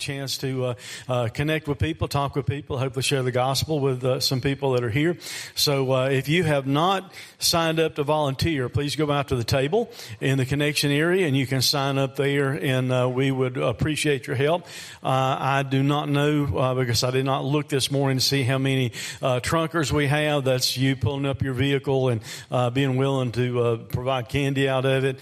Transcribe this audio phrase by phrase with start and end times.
[0.00, 0.74] Chance to uh,
[1.08, 4.72] uh, connect with people, talk with people, hopefully share the gospel with uh, some people
[4.72, 5.16] that are here.
[5.54, 9.44] So uh, if you have not signed up to volunteer, please go out to the
[9.44, 13.58] table in the connection area and you can sign up there and uh, we would
[13.58, 14.62] appreciate your help.
[15.02, 18.58] Uh, I do not know because I did not look this morning to see how
[18.58, 20.44] many trunkers we have.
[20.44, 25.18] That's you pulling up your vehicle and being willing to provide candy out of it.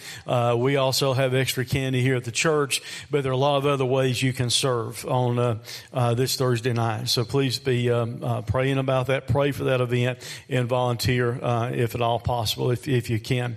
[0.56, 3.66] we also have extra candy here at the church, but there are a lot of
[3.66, 5.58] other ways you can serve on uh,
[5.92, 7.08] uh, this Thursday night.
[7.08, 9.26] So please be um, uh, praying about that.
[9.26, 10.18] Pray for that event
[10.48, 13.56] and volunteer uh, if at all possible, if, if you can.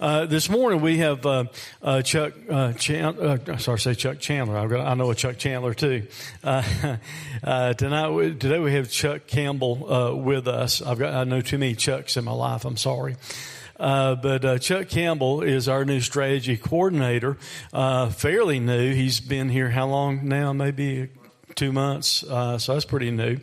[0.00, 1.22] Uh, this morning we have
[2.04, 2.34] Chuck.
[2.76, 4.58] Chan- sorry, say Chuck Chandler.
[4.58, 6.06] I've got, I know a Chuck Chandler too.
[6.42, 10.82] tonight, today we have Chuck Campbell with us.
[10.82, 12.64] I've got I know too many Chucks in my life.
[12.64, 13.16] I'm sorry.
[13.78, 17.36] Uh, but uh, Chuck Campbell is our new strategy coordinator,
[17.72, 18.94] uh, fairly new.
[18.94, 20.52] He's been here how long now?
[20.52, 21.10] Maybe
[21.54, 23.38] two months, uh, so that's pretty new.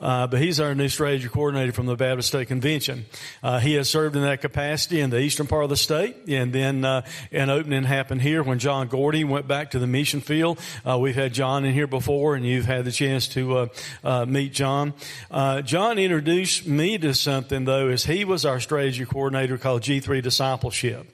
[0.00, 3.04] Uh, but he's our new strategy coordinator from the Baptist State Convention.
[3.42, 6.52] Uh, he has served in that capacity in the eastern part of the state, and
[6.52, 10.58] then uh, an opening happened here when John Gordy went back to the mission field.
[10.88, 13.66] Uh, we've had John in here before, and you've had the chance to uh,
[14.02, 14.94] uh, meet John.
[15.30, 21.06] John introduced me to something though, as he was our strategy coordinator called G3 Discipleship.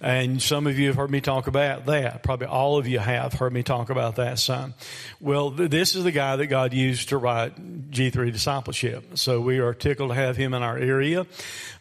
[0.00, 2.22] And some of you have heard me talk about that.
[2.22, 4.74] Probably all of you have heard me talk about that some.
[5.20, 9.18] Well, th- this is the guy that God used to write G3 Discipleship.
[9.18, 11.26] So we are tickled to have him in our area.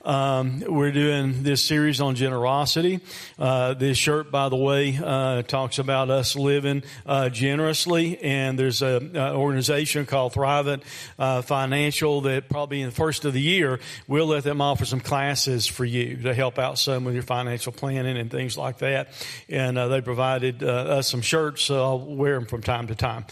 [0.08, 3.02] Um, we're doing this series on generosity.
[3.38, 8.82] Uh, this shirt, by the way, uh, talks about us living uh, generously, and there's
[8.82, 10.84] an organization called Thrivent
[11.20, 15.02] uh, Financial that probably in the first of the year we'll let them offer some
[15.02, 19.10] classes for you to help out some with your financial planning and things like that.
[19.50, 22.96] And uh, they provided uh, us some shirts, so I'll wear them from time to
[22.96, 23.26] time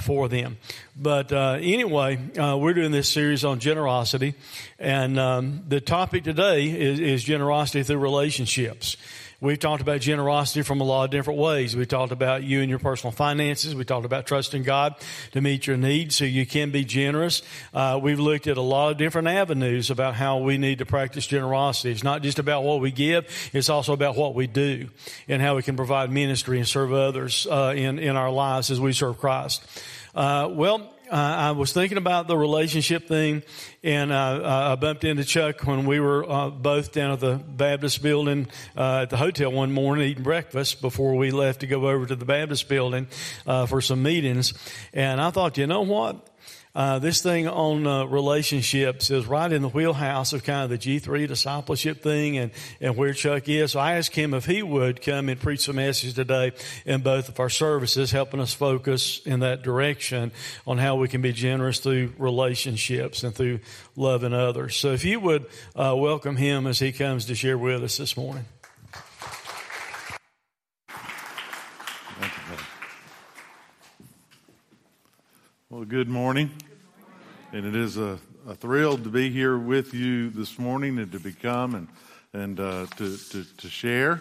[0.00, 0.58] for them.
[0.94, 4.34] But anyway, we're doing this series on generosity,
[4.78, 8.96] and um, the topic today is, is generosity through relationships.
[9.40, 11.76] We've talked about generosity from a lot of different ways.
[11.76, 13.74] We talked about you and your personal finances.
[13.74, 14.94] We talked about trusting God
[15.32, 17.42] to meet your needs so you can be generous.
[17.74, 21.26] Uh, we've looked at a lot of different avenues about how we need to practice
[21.26, 21.90] generosity.
[21.90, 24.88] It's not just about what we give, it's also about what we do
[25.26, 28.80] and how we can provide ministry and serve others uh, in, in our lives as
[28.80, 29.64] we serve Christ.
[30.14, 33.42] Uh, well, uh, I was thinking about the relationship thing,
[33.84, 38.02] and uh, I bumped into Chuck when we were uh, both down at the Baptist
[38.02, 42.06] building uh, at the hotel one morning eating breakfast before we left to go over
[42.06, 43.08] to the Baptist building
[43.46, 44.54] uh, for some meetings.
[44.94, 46.31] And I thought, you know what?
[46.74, 50.78] Uh, this thing on uh, relationships is right in the wheelhouse of kind of the
[50.78, 52.50] G3 discipleship thing and,
[52.80, 53.72] and where Chuck is.
[53.72, 56.52] So I asked him if he would come and preach a message today
[56.86, 60.32] in both of our services, helping us focus in that direction
[60.66, 63.60] on how we can be generous through relationships and through
[63.94, 64.74] loving others.
[64.74, 65.44] So if you would
[65.76, 68.46] uh, welcome him as he comes to share with us this morning.
[75.72, 76.50] Well, good morning.
[77.50, 81.18] And it is a, a, thrill to be here with you this morning and to
[81.18, 81.88] become and,
[82.34, 84.20] and uh, to, to, to, share.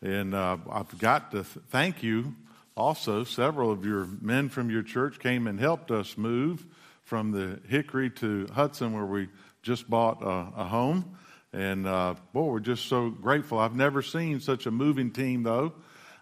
[0.00, 2.34] And uh, I've got to th- thank you
[2.78, 3.24] also.
[3.24, 6.64] Several of your men from your church came and helped us move
[7.02, 9.28] from the Hickory to Hudson, where we
[9.60, 11.14] just bought a, a home.
[11.52, 13.58] And uh, boy, we're just so grateful.
[13.58, 15.74] I've never seen such a moving team, though.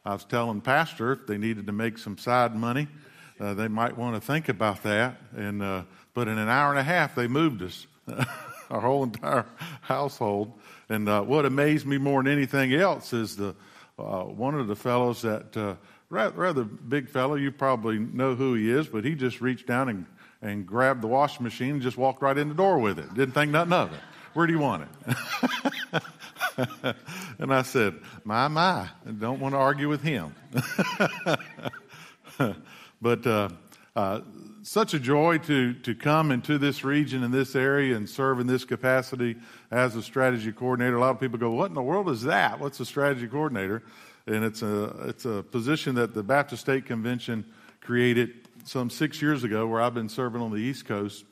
[0.05, 2.89] I was telling Pastor if they needed to make some side money
[3.41, 5.17] uh, they might want to think about that.
[5.37, 5.83] And uh,
[6.15, 7.87] but in an hour and a half, they moved us,
[8.71, 9.47] our whole entire
[9.83, 10.53] household.
[10.89, 13.55] And uh, what amazed me more than anything else is the
[13.99, 15.75] uh, one of the fellows that uh,
[16.11, 17.35] rather, big fellow.
[17.35, 20.07] You probably know who he is, but he just reached down and
[20.43, 23.13] and grabbed the washing machine and just walked right in the door with it.
[23.15, 24.01] Didn't think nothing of it.
[24.35, 25.17] Where do you want it?
[27.39, 27.95] and I said,
[28.25, 28.89] My, my,
[29.19, 30.35] don't want to argue with him.
[33.05, 33.51] But uh,
[33.95, 34.21] uh,
[34.63, 38.47] such a joy to, to come into this region in this area and serve in
[38.47, 39.37] this capacity
[39.71, 40.97] as a strategy coordinator.
[40.97, 42.59] A lot of people go, What in the world is that?
[42.59, 43.83] What's a strategy coordinator?
[44.27, 47.45] And it's a, it's a position that the Baptist State Convention
[47.83, 51.27] created some six years ago, where I've been serving on the East Coast.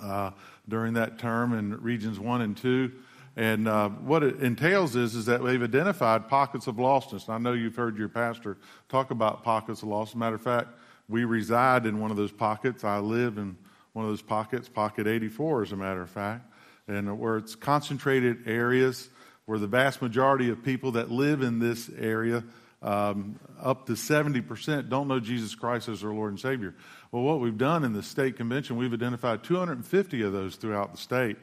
[0.00, 0.30] uh,
[0.68, 2.90] during that term in regions one and two.
[3.36, 7.26] And uh, what it entails is, is that they've identified pockets of lostness.
[7.26, 8.56] And I know you've heard your pastor
[8.88, 10.14] talk about pockets of loss.
[10.14, 10.68] Matter of fact,
[11.08, 12.84] we reside in one of those pockets.
[12.84, 13.56] I live in
[13.92, 16.50] one of those pockets, pocket 84, as a matter of fact,
[16.88, 19.08] and where it's concentrated areas
[19.46, 22.42] where the vast majority of people that live in this area,
[22.82, 26.74] um, up to 70%, don't know Jesus Christ as their Lord and Savior.
[27.12, 30.98] Well, what we've done in the state convention, we've identified 250 of those throughout the
[30.98, 31.36] state.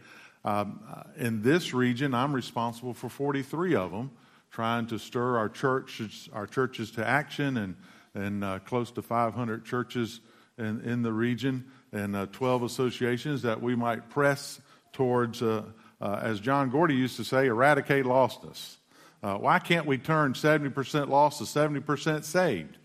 [0.43, 0.79] Um,
[1.17, 4.11] in this region, I'm responsible for 43 of them,
[4.49, 7.75] trying to stir our churches, our churches to action, and
[8.13, 10.19] and uh, close to 500 churches
[10.57, 14.61] in, in the region, and uh, 12 associations that we might press
[14.93, 15.63] towards, uh,
[15.99, 18.77] uh as John Gordy used to say, eradicate lostness.
[19.23, 22.77] Uh, why can't we turn 70% lost to 70% saved?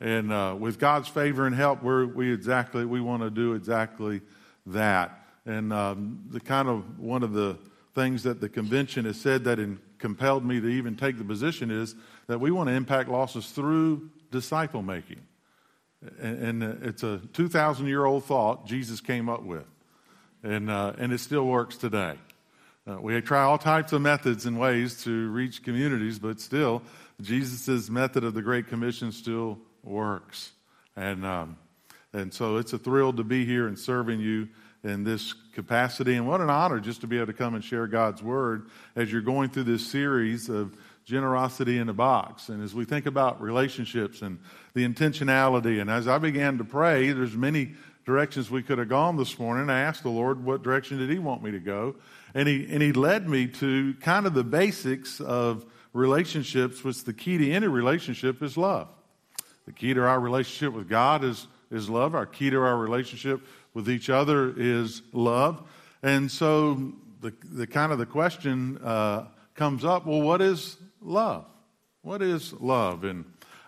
[0.00, 4.22] And uh, with God's favor and help, we're, we exactly we want to do exactly
[4.66, 5.26] that.
[5.44, 7.58] And um, the kind of one of the
[7.94, 11.70] things that the convention has said that in, compelled me to even take the position
[11.70, 11.94] is
[12.28, 15.20] that we want to impact losses through disciple making.
[16.20, 19.66] And, and, it's a 2,000 year old thought Jesus came up with.
[20.42, 22.14] And, uh, and it still works today.
[22.88, 26.82] Uh, we try all types of methods and ways to reach communities, but still,
[27.20, 30.52] Jesus' method of the Great Commission still works.
[30.96, 31.56] And, um,
[32.12, 34.48] and so it's a thrill to be here and serving you
[34.84, 36.14] in this capacity.
[36.14, 39.12] And what an honor just to be able to come and share God's word as
[39.12, 40.74] you're going through this series of
[41.08, 42.50] generosity in a box.
[42.50, 44.38] And as we think about relationships and
[44.74, 47.72] the intentionality, and as I began to pray, there's many
[48.04, 49.70] directions we could have gone this morning.
[49.70, 51.96] I asked the Lord, what direction did He want me to go?
[52.34, 55.64] And He, and he led me to kind of the basics of
[55.94, 58.88] relationships, which the key to any relationship is love.
[59.64, 62.14] The key to our relationship with God is, is love.
[62.14, 63.40] Our key to our relationship
[63.72, 65.62] with each other is love.
[66.02, 71.44] And so the, the kind of the question uh, comes up, well, what is love.
[72.02, 73.04] What is love?
[73.04, 73.24] And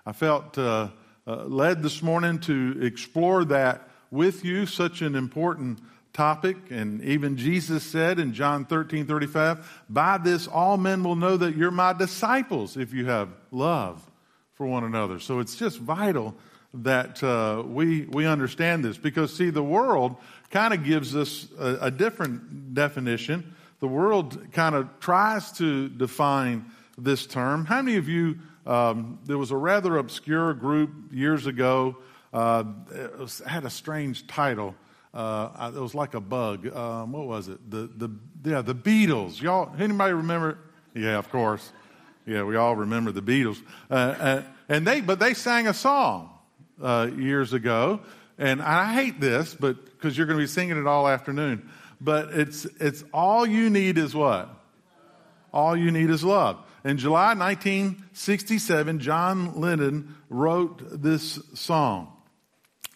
[0.06, 0.88] I felt uh,
[1.26, 5.80] uh, led this morning to explore that with you, such an important
[6.12, 6.56] topic.
[6.70, 11.56] And even Jesus said in John 13 35, By this all men will know that
[11.56, 14.04] you're my disciples if you have love
[14.54, 15.18] for one another.
[15.18, 16.34] So it's just vital
[16.72, 20.16] that uh, we, we understand this because, see, the world
[20.50, 23.54] kind of gives us a, a different definition.
[23.80, 26.66] The world kind of tries to define
[26.98, 27.64] this term.
[27.64, 31.96] How many of you, um, there was a rather obscure group years ago,
[32.32, 34.74] uh, it was, had a strange title.
[35.12, 36.66] Uh, it was like a bug.
[36.74, 37.70] Um, what was it?
[37.70, 38.10] The, the,
[38.44, 39.40] yeah, the Beatles.
[39.40, 40.58] Y'all, anybody remember?
[40.94, 41.72] Yeah, of course.
[42.26, 43.60] Yeah, we all remember the Beatles.
[43.90, 46.30] Uh, uh and they, but they sang a song
[46.80, 48.00] uh, years ago.
[48.38, 51.68] And I hate this, but because you're going to be singing it all afternoon.
[52.00, 54.48] But it's, it's all you need is what?
[55.52, 56.58] All you need is love.
[56.84, 62.16] In July 1967, John Lennon wrote this song.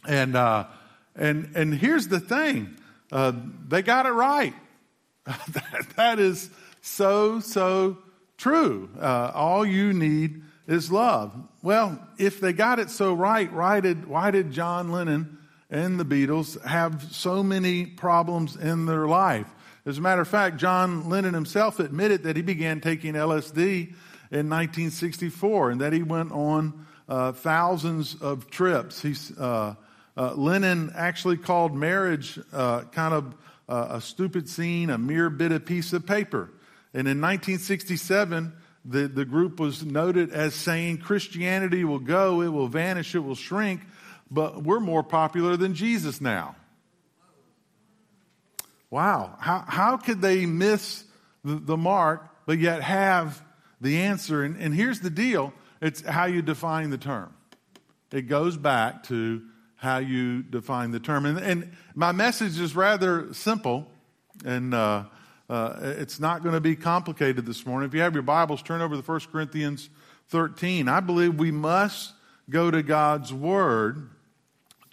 [0.06, 0.66] And, uh,
[1.14, 2.78] and, and here's the thing
[3.12, 3.32] uh,
[3.68, 4.54] they got it right.
[5.26, 6.50] that, that is
[6.80, 7.98] so, so
[8.38, 8.88] true.
[8.98, 11.34] Uh, all you need is love.
[11.62, 15.38] Well, if they got it so right, why did, why did John Lennon
[15.70, 19.48] and the Beatles have so many problems in their life?
[19.86, 23.88] As a matter of fact, John Lennon himself admitted that he began taking LSD
[24.30, 29.02] in 1964 and that he went on uh, thousands of trips.
[29.02, 29.74] He's, uh,
[30.16, 33.34] uh, Lennon actually called marriage uh, kind of
[33.68, 36.50] uh, a stupid scene, a mere bit of piece of paper.
[36.94, 38.54] And in 1967,
[38.86, 43.34] the, the group was noted as saying Christianity will go, it will vanish, it will
[43.34, 43.82] shrink,
[44.30, 46.56] but we're more popular than Jesus now.
[48.94, 49.34] Wow.
[49.40, 51.02] How, how could they miss
[51.42, 53.42] the, the mark, but yet have
[53.80, 54.44] the answer?
[54.44, 57.34] And, and here's the deal it's how you define the term.
[58.12, 59.42] It goes back to
[59.74, 61.26] how you define the term.
[61.26, 63.88] And, and my message is rather simple,
[64.44, 65.06] and uh,
[65.50, 67.88] uh, it's not going to be complicated this morning.
[67.88, 69.90] If you have your Bibles, turn over to 1 Corinthians
[70.28, 70.88] 13.
[70.88, 72.12] I believe we must
[72.48, 74.08] go to God's Word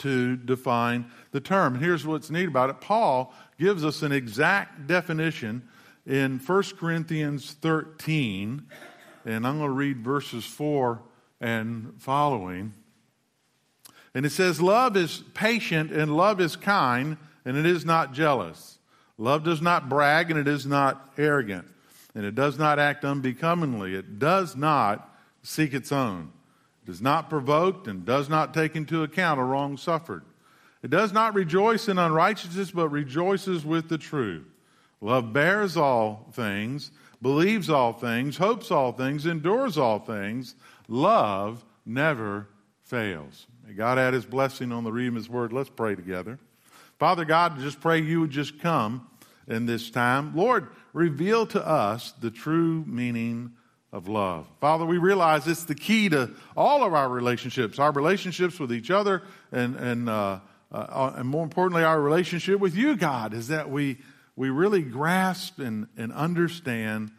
[0.01, 1.75] to define the term.
[1.75, 5.67] And here's what's neat about it Paul gives us an exact definition
[6.05, 8.65] in 1 Corinthians 13,
[9.25, 11.01] and I'm going to read verses 4
[11.39, 12.73] and following.
[14.13, 18.79] And it says, Love is patient and love is kind, and it is not jealous.
[19.17, 21.67] Love does not brag and it is not arrogant,
[22.15, 23.93] and it does not act unbecomingly.
[23.93, 26.31] It does not seek its own,
[26.87, 30.23] is not provoked, and does not take into account a wrong suffered
[30.83, 34.47] It does not rejoice in unrighteousness, but rejoices with the truth.
[34.99, 40.55] Love bears all things, believes all things, hopes all things, endures all things.
[40.87, 42.47] Love never
[42.83, 43.47] fails.
[43.65, 45.53] May God add his blessing on the reading of his word.
[45.53, 46.39] Let's pray together.
[46.99, 49.07] Father God, just pray you would just come
[49.47, 50.35] in this time.
[50.35, 53.53] Lord, reveal to us the true meaning
[53.91, 54.47] of love.
[54.59, 58.89] Father, we realize it's the key to all of our relationships, our relationships with each
[58.89, 60.39] other, and, and, uh,
[60.71, 63.97] uh, and more importantly, our relationship with you, God, is that we,
[64.35, 67.11] we really grasp and, and understand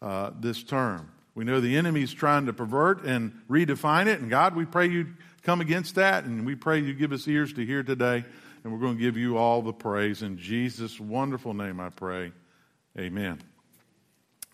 [0.00, 1.10] uh, this term.
[1.34, 4.86] We know the enemy is trying to pervert and redefine it, and God, we pray
[4.86, 5.08] you
[5.42, 8.24] come against that, and we pray you give us ears to hear today,
[8.62, 10.22] and we're going to give you all the praise.
[10.22, 12.32] In Jesus' wonderful name, I pray.
[12.98, 13.40] Amen.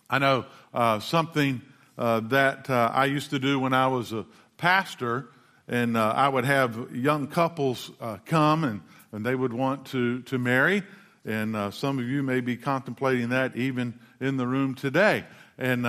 [0.09, 1.63] I know uh, something
[1.99, 4.25] uh, that uh, I used to do when I was a
[4.57, 5.29] pastor,
[5.67, 10.23] and uh, I would have young couples uh, come and, and they would want to,
[10.23, 10.85] to marry.
[11.25, 15.25] And uh, some of you may be contemplating that even in the room today.
[15.59, 15.85] And,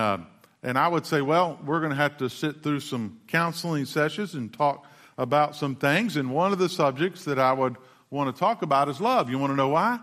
[0.63, 4.33] and I would say, well, we're going to have to sit through some counseling sessions
[4.33, 6.17] and talk about some things.
[6.17, 7.75] And one of the subjects that I would
[8.09, 9.29] want to talk about is love.
[9.29, 9.99] You want to know why?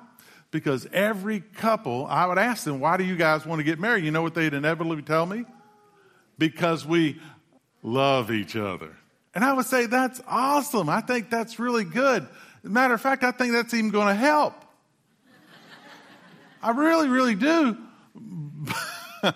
[0.54, 4.04] Because every couple, I would ask them, why do you guys want to get married?
[4.04, 5.44] You know what they'd inevitably tell me?
[6.38, 7.20] Because we
[7.82, 8.96] love each other.
[9.34, 10.88] And I would say, that's awesome.
[10.88, 12.28] I think that's really good.
[12.62, 14.54] Matter of fact, I think that's even going to help.
[16.62, 17.76] I really, really do.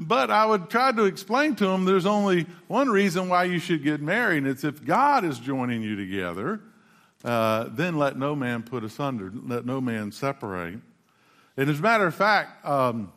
[0.00, 3.84] but I would try to explain to them there's only one reason why you should
[3.84, 6.62] get married, and it's if God is joining you together
[7.24, 10.78] uh, then let no man put asunder, let no man separate.
[11.56, 13.12] And as a matter of fact, um,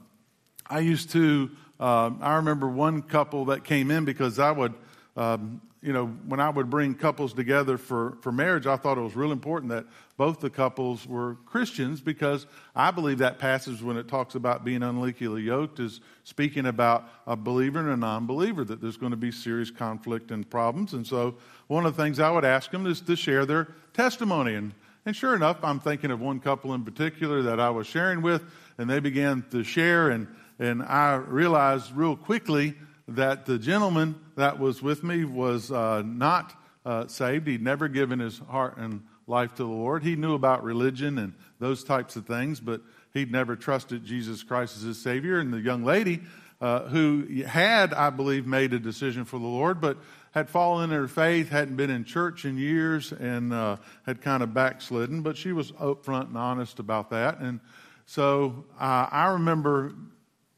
[0.67, 4.73] I used to, uh, I remember one couple that came in because I would,
[5.15, 9.01] um, you know, when I would bring couples together for, for marriage, I thought it
[9.01, 9.85] was real important that
[10.17, 14.81] both the couples were Christians because I believe that passage when it talks about being
[14.81, 19.17] unequally yoked is speaking about a believer and a non believer, that there's going to
[19.17, 20.93] be serious conflict and problems.
[20.93, 21.35] And so
[21.67, 24.55] one of the things I would ask them is to share their testimony.
[24.55, 24.73] And,
[25.05, 28.43] and sure enough, I'm thinking of one couple in particular that I was sharing with,
[28.77, 30.27] and they began to share, and,
[30.59, 32.75] and I realized real quickly
[33.09, 36.53] that the gentleman that was with me was uh, not
[36.85, 37.47] uh, saved.
[37.47, 40.03] He'd never given his heart and life to the Lord.
[40.03, 42.81] He knew about religion and those types of things, but
[43.13, 45.39] he'd never trusted Jesus Christ as his Savior.
[45.39, 46.21] And the young lady
[46.61, 49.97] uh, who had, I believe, made a decision for the Lord, but
[50.31, 54.43] had fallen in her faith, hadn't been in church in years, and uh, had kind
[54.43, 55.21] of backslidden.
[55.21, 57.39] But she was upfront and honest about that.
[57.39, 57.59] And
[58.05, 59.93] so uh, I remember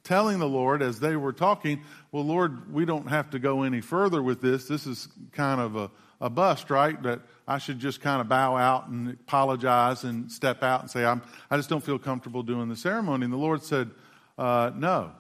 [0.04, 1.82] telling the Lord as they were talking,
[2.12, 4.68] Well, Lord, we don't have to go any further with this.
[4.68, 7.02] This is kind of a, a bust, right?
[7.04, 11.06] That I should just kind of bow out and apologize and step out and say,
[11.06, 13.26] I'm, I just don't feel comfortable doing the ceremony.
[13.26, 13.92] And the Lord said,
[14.38, 15.12] uh, No.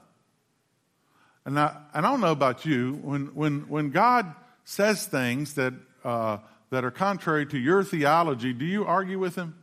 [1.46, 4.36] And I, and I don't know about you, when, when, when God
[4.66, 5.74] says things that,
[6.04, 6.39] uh,
[6.72, 9.56] that are contrary to your theology, do you argue with him?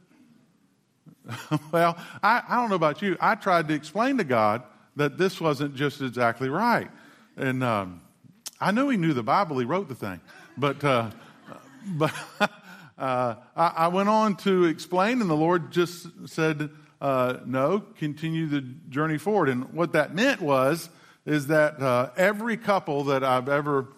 [1.73, 3.19] well, I, I don't know about you.
[3.21, 4.63] I tried to explain to God
[4.97, 6.91] that this wasn't just exactly right.
[7.37, 8.01] And um,
[8.61, 10.21] I knew he knew the Bible, he wrote the thing.
[10.57, 11.11] But, uh,
[11.87, 12.13] but
[12.99, 16.71] uh, I, I, went on to explain, and the Lord just said,
[17.01, 19.49] uh, no, continue the journey forward.
[19.49, 20.89] And what that meant was,
[21.27, 23.89] is that uh, every couple that I've ever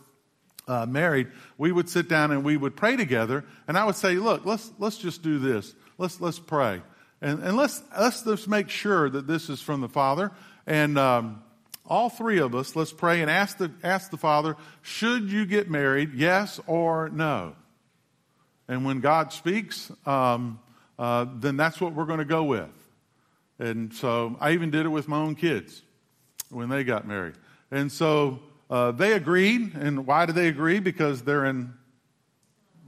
[0.69, 3.45] uh, married, we would sit down and we would pray together.
[3.69, 5.75] And I would say, look, let's, let's just do this.
[5.99, 6.83] Let's, let's pray.
[7.21, 10.33] And, and let's, let's just make sure that this is from the Father.
[10.67, 11.43] And um,
[11.88, 15.71] all three of us, let's pray and ask the, ask the Father, should you get
[15.71, 17.55] married, yes or no?
[18.69, 20.59] And when God speaks, um,
[20.99, 22.71] uh, then that's what we're going to go with.
[23.59, 25.83] And so I even did it with my own kids
[26.50, 27.35] when they got married.
[27.71, 29.75] And so uh, they agreed.
[29.75, 30.81] And why did they agree?
[30.81, 31.73] Because they're in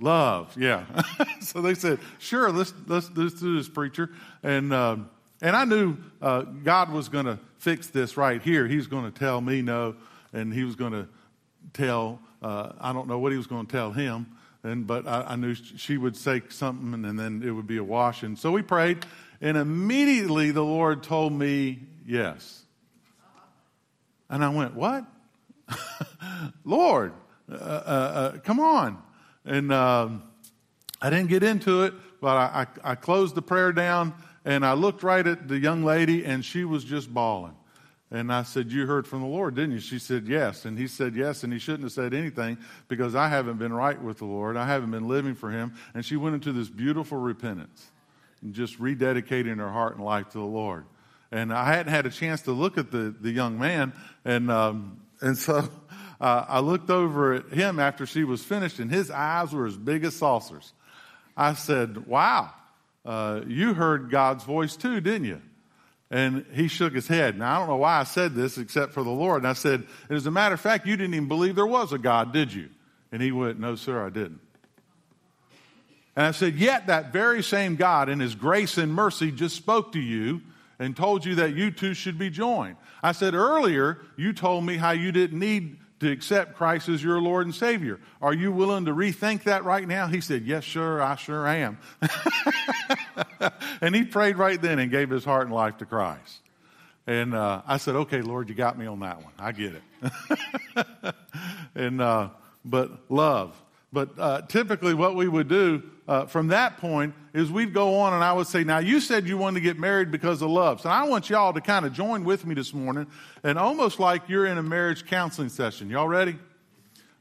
[0.00, 0.56] love.
[0.58, 0.84] Yeah.
[1.40, 4.10] so they said, sure, let's, let's, let's do this, preacher.
[4.42, 4.96] And, uh,
[5.40, 8.66] and I knew uh, God was going to fix this right here.
[8.66, 9.94] He was going to tell me no,
[10.32, 11.08] and he was going to
[11.72, 14.26] tell, uh, I don't know what he was going to tell him.
[14.62, 17.84] And, but I, I knew she would say something and then it would be a
[17.84, 18.22] wash.
[18.22, 19.06] And so we prayed,
[19.40, 22.62] and immediately the Lord told me yes.
[24.28, 25.04] And I went, What?
[26.64, 27.12] Lord,
[27.50, 29.02] uh, uh, uh, come on.
[29.44, 30.22] And um,
[31.00, 34.14] I didn't get into it, but I, I, I, closed the prayer down
[34.48, 37.54] and I looked right at the young lady and she was just bawling.
[38.10, 39.78] And I said, You heard from the Lord, didn't you?
[39.78, 40.64] She said, Yes.
[40.64, 41.44] And he said, Yes.
[41.44, 42.56] And he shouldn't have said anything
[42.88, 44.56] because I haven't been right with the Lord.
[44.56, 45.74] I haven't been living for him.
[45.92, 47.90] And she went into this beautiful repentance
[48.40, 50.86] and just rededicating her heart and life to the Lord.
[51.30, 53.92] And I hadn't had a chance to look at the, the young man.
[54.24, 55.58] And, um, and so
[56.22, 59.76] uh, I looked over at him after she was finished, and his eyes were as
[59.76, 60.72] big as saucers.
[61.36, 62.54] I said, Wow,
[63.08, 65.40] uh, you heard God's voice too, didn't you?
[66.10, 67.38] And he shook his head.
[67.38, 69.38] Now, I don't know why I said this except for the Lord.
[69.38, 71.98] And I said, As a matter of fact, you didn't even believe there was a
[71.98, 72.68] God, did you?
[73.10, 74.40] And he went, No, sir, I didn't.
[76.16, 79.92] And I said, Yet that very same God, in his grace and mercy, just spoke
[79.92, 80.42] to you
[80.78, 82.76] and told you that you two should be joined.
[83.02, 87.20] I said, Earlier, you told me how you didn't need to accept Christ as your
[87.20, 87.98] Lord and Savior.
[88.22, 90.06] Are you willing to rethink that right now?
[90.06, 91.78] He said, Yes, sure, I sure am.
[93.80, 96.40] and he prayed right then and gave his heart and life to Christ.
[97.06, 99.32] And uh, I said, Okay, Lord, you got me on that one.
[99.38, 101.14] I get it.
[101.74, 102.30] and, uh,
[102.64, 103.60] but love.
[103.92, 108.12] But uh, typically, what we would do uh, from that point is we'd go on
[108.12, 110.80] and I would say, Now, you said you wanted to get married because of love.
[110.80, 113.06] So I want y'all to kind of join with me this morning
[113.42, 115.88] and almost like you're in a marriage counseling session.
[115.88, 116.38] Y'all ready?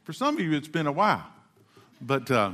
[0.04, 1.26] For some of you, it's been a while.
[2.02, 2.52] But uh,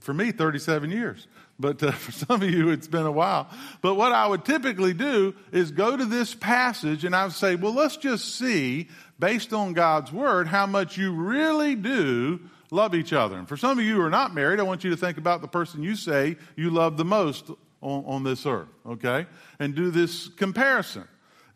[0.00, 1.26] for me, 37 years.
[1.58, 3.48] But uh, for some of you, it's been a while.
[3.82, 7.54] But what I would typically do is go to this passage and I would say,
[7.54, 8.88] Well, let's just see,
[9.20, 12.40] based on God's word, how much you really do
[12.70, 13.36] love each other.
[13.36, 15.40] And for some of you who are not married, I want you to think about
[15.40, 19.26] the person you say you love the most on, on this earth, okay?
[19.58, 21.06] And do this comparison.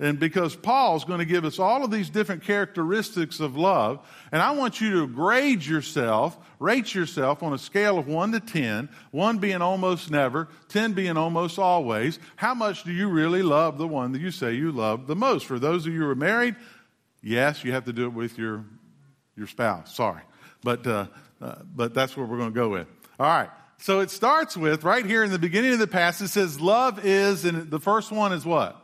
[0.00, 4.40] And because Paul's going to give us all of these different characteristics of love, and
[4.40, 8.88] I want you to grade yourself, rate yourself on a scale of 1 to 10,
[9.10, 12.20] 1 being almost never, 10 being almost always.
[12.36, 15.46] How much do you really love the one that you say you love the most?
[15.46, 16.54] For those of you who are married,
[17.20, 18.64] yes, you have to do it with your,
[19.36, 19.96] your spouse.
[19.96, 20.22] Sorry.
[20.62, 21.06] But, uh,
[21.40, 22.86] uh, but that's where we're going to go with.
[23.18, 23.50] All right.
[23.78, 27.44] So it starts with, right here in the beginning of the passage, says, Love is,
[27.44, 28.76] and the first one is what?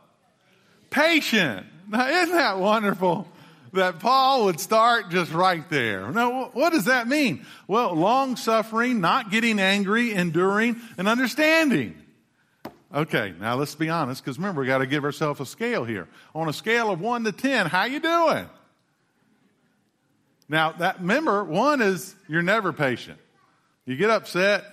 [0.89, 1.65] Patient.
[1.89, 3.27] Now, isn't that wonderful?
[3.73, 6.09] That Paul would start just right there.
[6.11, 7.45] Now, what does that mean?
[7.67, 12.01] Well, long suffering, not getting angry, enduring, and understanding.
[12.93, 16.07] Okay, now let's be honest, because remember, we got to give ourselves a scale here.
[16.33, 18.47] On a scale of one to ten, how you doing?
[20.47, 23.19] Now, that remember, one is you're never patient.
[23.85, 24.63] You get upset,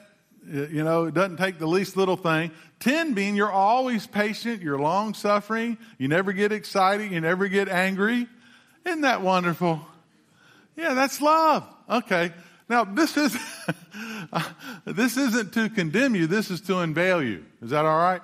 [0.47, 2.51] you know, it doesn't take the least little thing.
[2.81, 7.69] 10 being you're always patient, you're long suffering, you never get excited, you never get
[7.69, 8.27] angry.
[8.85, 9.81] Isn't that wonderful?
[10.77, 11.65] Yeah, that's love.
[11.89, 12.33] Okay.
[12.69, 13.37] Now, this is
[14.85, 17.45] this isn't to condemn you, this is to unveil you.
[17.61, 18.23] Is that all right?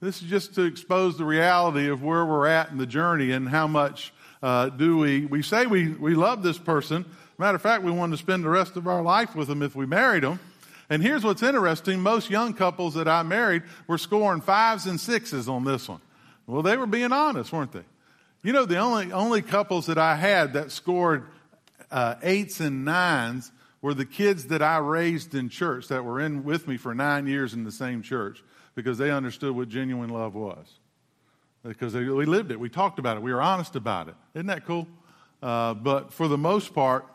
[0.00, 3.48] This is just to expose the reality of where we're at in the journey and
[3.48, 7.04] how much uh, do we, we say we, we love this person.
[7.38, 9.74] Matter of fact, we want to spend the rest of our life with them if
[9.74, 10.40] we married them.
[10.88, 12.00] And here's what's interesting.
[12.00, 16.00] Most young couples that I married were scoring fives and sixes on this one.
[16.46, 17.84] Well, they were being honest, weren't they?
[18.42, 21.24] You know, the only, only couples that I had that scored
[21.90, 26.44] uh, eights and nines were the kids that I raised in church that were in
[26.44, 28.42] with me for nine years in the same church
[28.74, 30.79] because they understood what genuine love was
[31.62, 32.58] because we lived it.
[32.58, 33.22] We talked about it.
[33.22, 34.14] We were honest about it.
[34.34, 34.86] Isn't that cool?
[35.42, 37.06] Uh, but for the most part,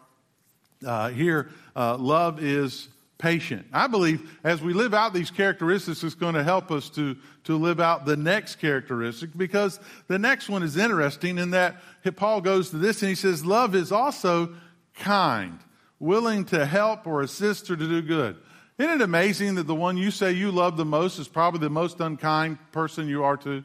[0.86, 3.66] uh, here, uh, love is patient.
[3.72, 7.58] I believe as we live out these characteristics, it's going to help us to, to
[7.58, 11.78] live out the next characteristic because the next one is interesting in that
[12.16, 14.56] Paul goes to this and he says, Love is also
[14.96, 15.60] kind,
[16.00, 18.38] willing to help or assist or to do good.
[18.78, 21.70] Isn't it amazing that the one you say you love the most is probably the
[21.70, 23.64] most unkind person you are to?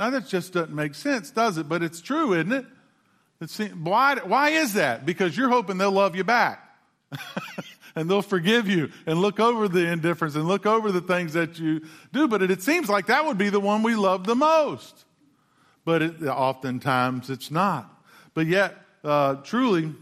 [0.00, 1.68] Now, that just doesn't make sense, does it?
[1.68, 2.64] But it's true, isn't it?
[3.38, 5.04] It's, why, why is that?
[5.04, 6.66] Because you're hoping they'll love you back.
[7.94, 11.58] and they'll forgive you and look over the indifference and look over the things that
[11.58, 11.82] you
[12.14, 12.28] do.
[12.28, 15.04] But it, it seems like that would be the one we love the most.
[15.84, 18.02] But it, oftentimes it's not.
[18.32, 19.94] But yet, uh, truly,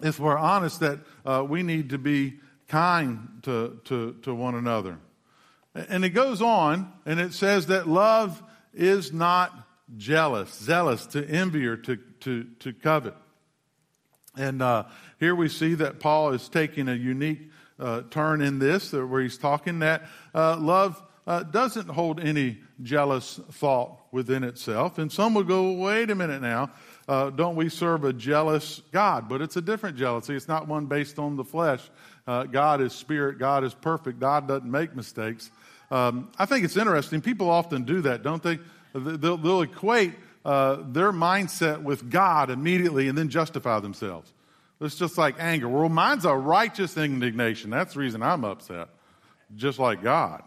[0.00, 2.34] if we're honest, that uh, we need to be
[2.68, 4.98] kind to, to, to one another.
[5.74, 8.40] And it goes on, and it says that love
[8.72, 9.52] is not
[9.96, 13.14] jealous, zealous, to envy or to, to, to covet.
[14.36, 14.84] And uh,
[15.18, 19.38] here we see that Paul is taking a unique uh, turn in this, where he's
[19.38, 20.02] talking that
[20.34, 24.98] uh, love uh, doesn't hold any jealous thought within itself.
[24.98, 26.70] And some will go, wait a minute now,
[27.08, 29.28] uh, don't we serve a jealous God?
[29.28, 30.34] But it's a different jealousy.
[30.34, 31.82] It's not one based on the flesh.
[32.26, 35.50] Uh, God is spirit, God is perfect, God doesn't make mistakes.
[35.90, 37.20] Um, I think it's interesting.
[37.20, 38.58] People often do that, don't they?
[38.94, 44.32] They'll, they'll equate uh, their mindset with God immediately and then justify themselves.
[44.80, 45.68] It's just like anger.
[45.68, 47.70] Well, mine's a righteous indignation.
[47.70, 48.88] That's the reason I'm upset,
[49.54, 50.42] just like God.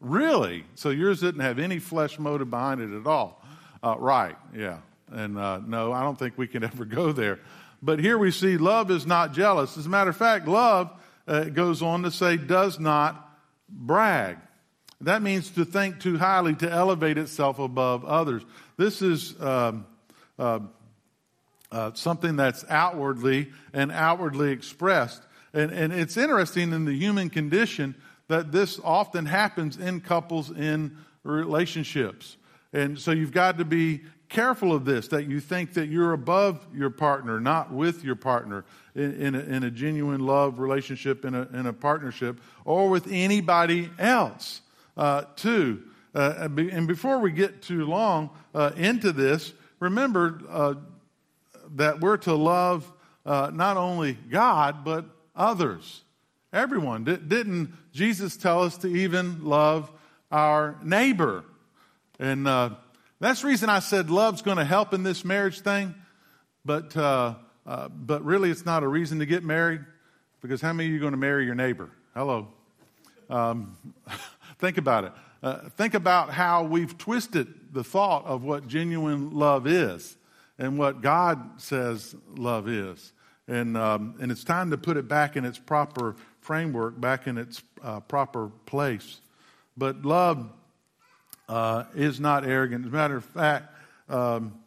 [0.00, 0.64] Really?
[0.74, 3.42] So yours didn't have any flesh motive behind it at all.
[3.82, 4.78] Uh, right, yeah.
[5.10, 7.40] And uh, no, I don't think we can ever go there.
[7.80, 9.78] But here we see love is not jealous.
[9.78, 10.90] As a matter of fact, love
[11.26, 13.24] uh, goes on to say does not
[13.68, 14.38] brag.
[15.00, 18.42] That means to think too highly, to elevate itself above others.
[18.76, 19.86] This is um,
[20.38, 20.60] uh,
[21.70, 25.22] uh, something that's outwardly and outwardly expressed.
[25.54, 27.94] And, and it's interesting in the human condition
[28.28, 32.36] that this often happens in couples in relationships.
[32.72, 36.66] And so you've got to be careful of this, that you think that you're above
[36.74, 41.34] your partner, not with your partner in, in, a, in a genuine love relationship, in
[41.34, 44.60] a, in a partnership, or with anybody else,
[44.98, 45.24] uh.
[46.14, 50.74] Uh, and before we get too long uh, into this, remember uh,
[51.76, 52.90] that we're to love
[53.24, 55.04] uh, not only God, but
[55.36, 56.02] others.
[56.52, 57.04] Everyone.
[57.04, 59.90] D- didn't Jesus tell us to even love
[60.32, 61.44] our neighbor?
[62.18, 62.70] And uh,
[63.20, 65.94] that's the reason I said love's going to help in this marriage thing.
[66.64, 69.82] But, but really, it's not a reason to get married
[70.42, 71.90] because how many of you are going to marry your neighbor?
[72.14, 72.48] Hello.
[73.30, 73.76] Um,
[74.58, 75.12] think about it.
[75.42, 80.16] Uh, think about how we've twisted the thought of what genuine love is
[80.58, 83.12] and what God says love is.
[83.46, 87.38] And, um, and it's time to put it back in its proper framework, back in
[87.38, 89.20] its uh, proper place.
[89.76, 90.50] But love
[91.48, 92.84] uh, is not arrogant.
[92.84, 93.72] As a matter of fact,
[94.08, 94.58] um,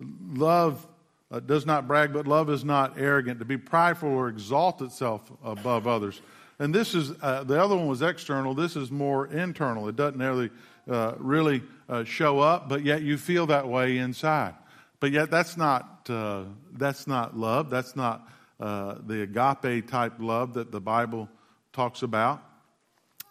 [0.00, 0.86] love
[1.30, 3.38] uh, does not brag, but love is not arrogant.
[3.38, 6.20] To be prideful or exalt itself above others.
[6.58, 8.54] And this is, uh, the other one was external.
[8.54, 9.88] This is more internal.
[9.88, 10.50] It doesn't really,
[10.88, 14.54] uh, really uh, show up, but yet you feel that way inside.
[14.98, 17.68] But yet, that's not, uh, that's not love.
[17.68, 18.26] That's not
[18.58, 21.28] uh, the agape type love that the Bible
[21.74, 22.42] talks about.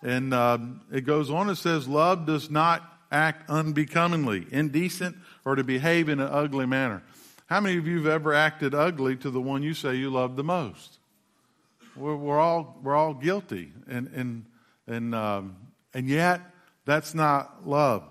[0.04, 5.64] And um, it goes on, it says, Love does not act unbecomingly, indecent, or to
[5.64, 7.02] behave in an ugly manner.
[7.48, 10.36] How many of you have ever acted ugly to the one you say you love
[10.36, 11.00] the most?
[11.96, 13.72] We're, we're all, we're all guilty.
[13.88, 14.46] And, and,
[14.88, 15.56] and, um,
[15.94, 16.42] and yet,
[16.86, 18.04] that's not love.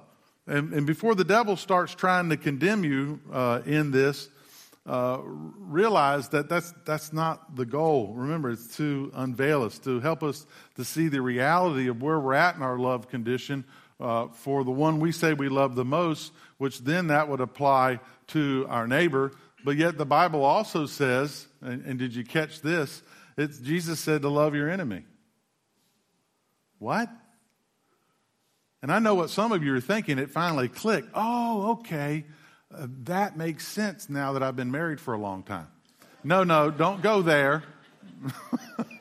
[0.47, 4.29] And, and before the devil starts trying to condemn you uh, in this,
[4.87, 8.13] uh, realize that that's, that's not the goal.
[8.15, 12.35] Remember, it's to unveil us, to help us to see the reality of where we're
[12.35, 13.65] at in our love condition
[14.01, 18.01] uh, for the one we say we love the most, which then that would apply
[18.27, 19.33] to our neighbor.
[19.65, 23.03] But yet the Bible also says, and, and did you catch this?
[23.37, 25.05] It's, Jesus said to love your enemy.
[26.79, 27.09] What?
[28.83, 30.19] And I know what some of you are thinking.
[30.19, 31.09] It finally clicked.
[31.15, 32.25] Oh, okay.
[32.73, 35.69] Uh, that makes sense now that I've been married for a long time.
[36.23, 37.63] No, no, don't go there.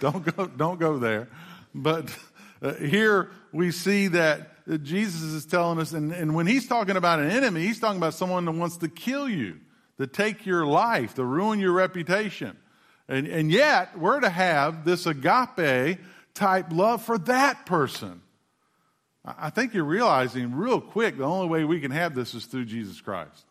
[0.00, 1.28] don't go, don't go there.
[1.74, 2.14] But
[2.62, 7.20] uh, here we see that Jesus is telling us, and, and when he's talking about
[7.20, 9.60] an enemy, he's talking about someone that wants to kill you,
[9.98, 12.56] to take your life, to ruin your reputation.
[13.08, 15.98] And, and yet, we're to have this agape
[16.34, 18.22] type love for that person.
[19.24, 22.66] I think you're realizing real quick the only way we can have this is through
[22.66, 23.46] Jesus Christ.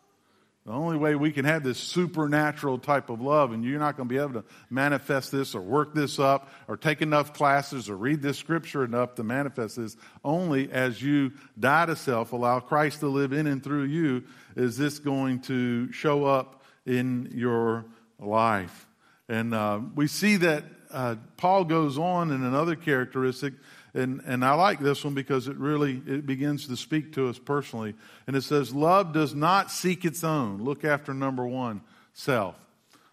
[0.66, 4.08] The only way we can have this supernatural type of love, and you're not going
[4.08, 7.96] to be able to manifest this or work this up or take enough classes or
[7.96, 13.00] read this scripture enough to manifest this, only as you die to self, allow Christ
[13.00, 14.24] to live in and through you,
[14.56, 17.84] is this going to show up in your
[18.18, 18.83] life.
[19.28, 23.54] And uh, we see that uh, Paul goes on in another characteristic
[23.94, 27.38] and, and I like this one because it really it begins to speak to us
[27.38, 27.94] personally.
[28.26, 30.62] And it says, Love does not seek its own.
[30.62, 31.80] Look after number one,
[32.12, 32.56] self.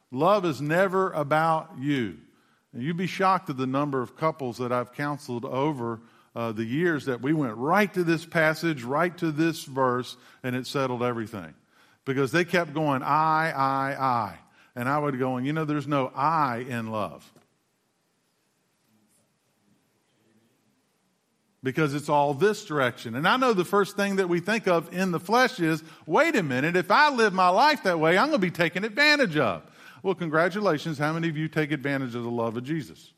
[0.09, 2.17] Love is never about you.
[2.73, 5.99] And you'd be shocked at the number of couples that I've counseled over
[6.35, 10.55] uh, the years that we went right to this passage, right to this verse, and
[10.55, 11.53] it settled everything.
[12.05, 14.39] Because they kept going, I, I, I.
[14.75, 17.29] And I would go, and you know, there's no I in love.
[21.63, 23.15] because it's all this direction.
[23.15, 26.35] And I know the first thing that we think of in the flesh is wait
[26.35, 29.37] a minute, if I live my life that way, I'm going to be taken advantage
[29.37, 29.63] of.
[30.03, 30.97] Well, congratulations.
[30.97, 33.13] How many of you take advantage of the love of Jesus?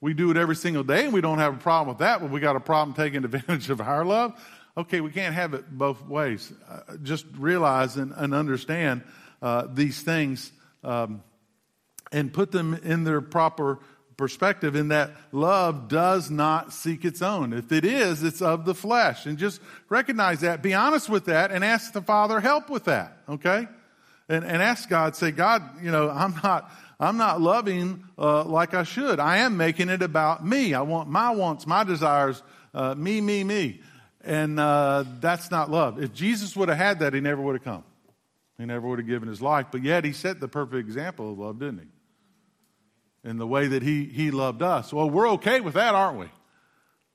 [0.00, 2.30] We do it every single day and we don't have a problem with that, but
[2.30, 4.40] we got a problem taking advantage of our love.
[4.76, 6.52] Okay, we can't have it both ways.
[6.68, 9.02] Uh, just realize and, and understand
[9.42, 10.52] uh, these things
[10.84, 11.22] um,
[12.12, 13.78] and put them in their proper
[14.20, 17.54] perspective in that love does not seek its own.
[17.54, 19.24] If it is, it's of the flesh.
[19.24, 23.16] And just recognize that, be honest with that, and ask the Father help with that,
[23.28, 23.66] okay?
[24.28, 28.74] And, and ask God, say, God, you know, I'm not, I'm not loving uh, like
[28.74, 29.18] I should.
[29.18, 30.74] I am making it about me.
[30.74, 32.42] I want my wants, my desires,
[32.74, 33.80] uh, me, me, me.
[34.22, 36.00] And uh, that's not love.
[36.00, 37.84] If Jesus would have had that, he never would have come.
[38.60, 39.68] He never would have given his life.
[39.72, 43.28] But yet he set the perfect example of love, didn't he?
[43.30, 44.92] In the way that he, he loved us.
[44.92, 46.26] Well, we're okay with that, aren't we?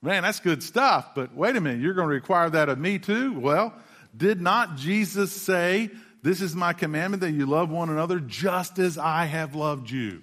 [0.02, 1.14] Man, that's good stuff.
[1.14, 3.38] But wait a minute, you're going to require that of me too?
[3.38, 3.72] Well,
[4.16, 8.98] did not Jesus say, This is my commandment that you love one another just as
[8.98, 10.22] I have loved you?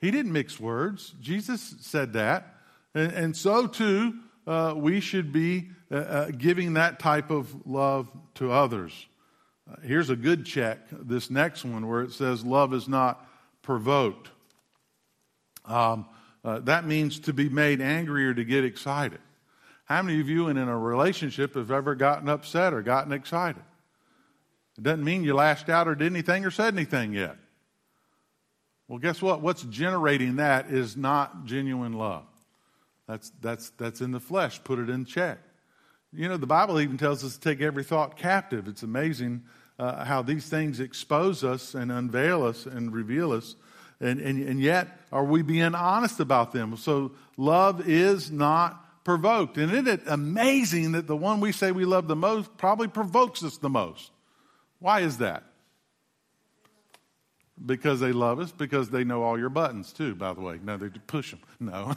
[0.00, 1.14] He didn't mix words.
[1.20, 2.56] Jesus said that.
[2.92, 4.14] And, and so too,
[4.48, 9.06] uh, we should be uh, uh, giving that type of love to others.
[9.70, 13.26] Uh, here's a good check, this next one, where it says, Love is not
[13.62, 14.28] provoked.
[15.64, 16.06] Um,
[16.44, 19.20] uh, that means to be made angry or to get excited.
[19.86, 23.62] How many of you in, in a relationship have ever gotten upset or gotten excited?
[24.76, 27.36] It doesn't mean you lashed out or did anything or said anything yet.
[28.88, 29.40] Well, guess what?
[29.40, 32.24] What's generating that is not genuine love.
[33.06, 34.62] That's, that's, that's in the flesh.
[34.64, 35.38] Put it in check.
[36.16, 38.68] You know, the Bible even tells us to take every thought captive.
[38.68, 39.42] It's amazing
[39.78, 43.56] uh, how these things expose us and unveil us and reveal us.
[44.00, 46.76] And, and, and yet, are we being honest about them?
[46.76, 49.58] So, love is not provoked.
[49.58, 53.42] And isn't it amazing that the one we say we love the most probably provokes
[53.42, 54.10] us the most?
[54.78, 55.44] Why is that?
[57.64, 60.58] Because they love us, because they know all your buttons too, by the way.
[60.62, 61.40] No, they push them.
[61.60, 61.94] No.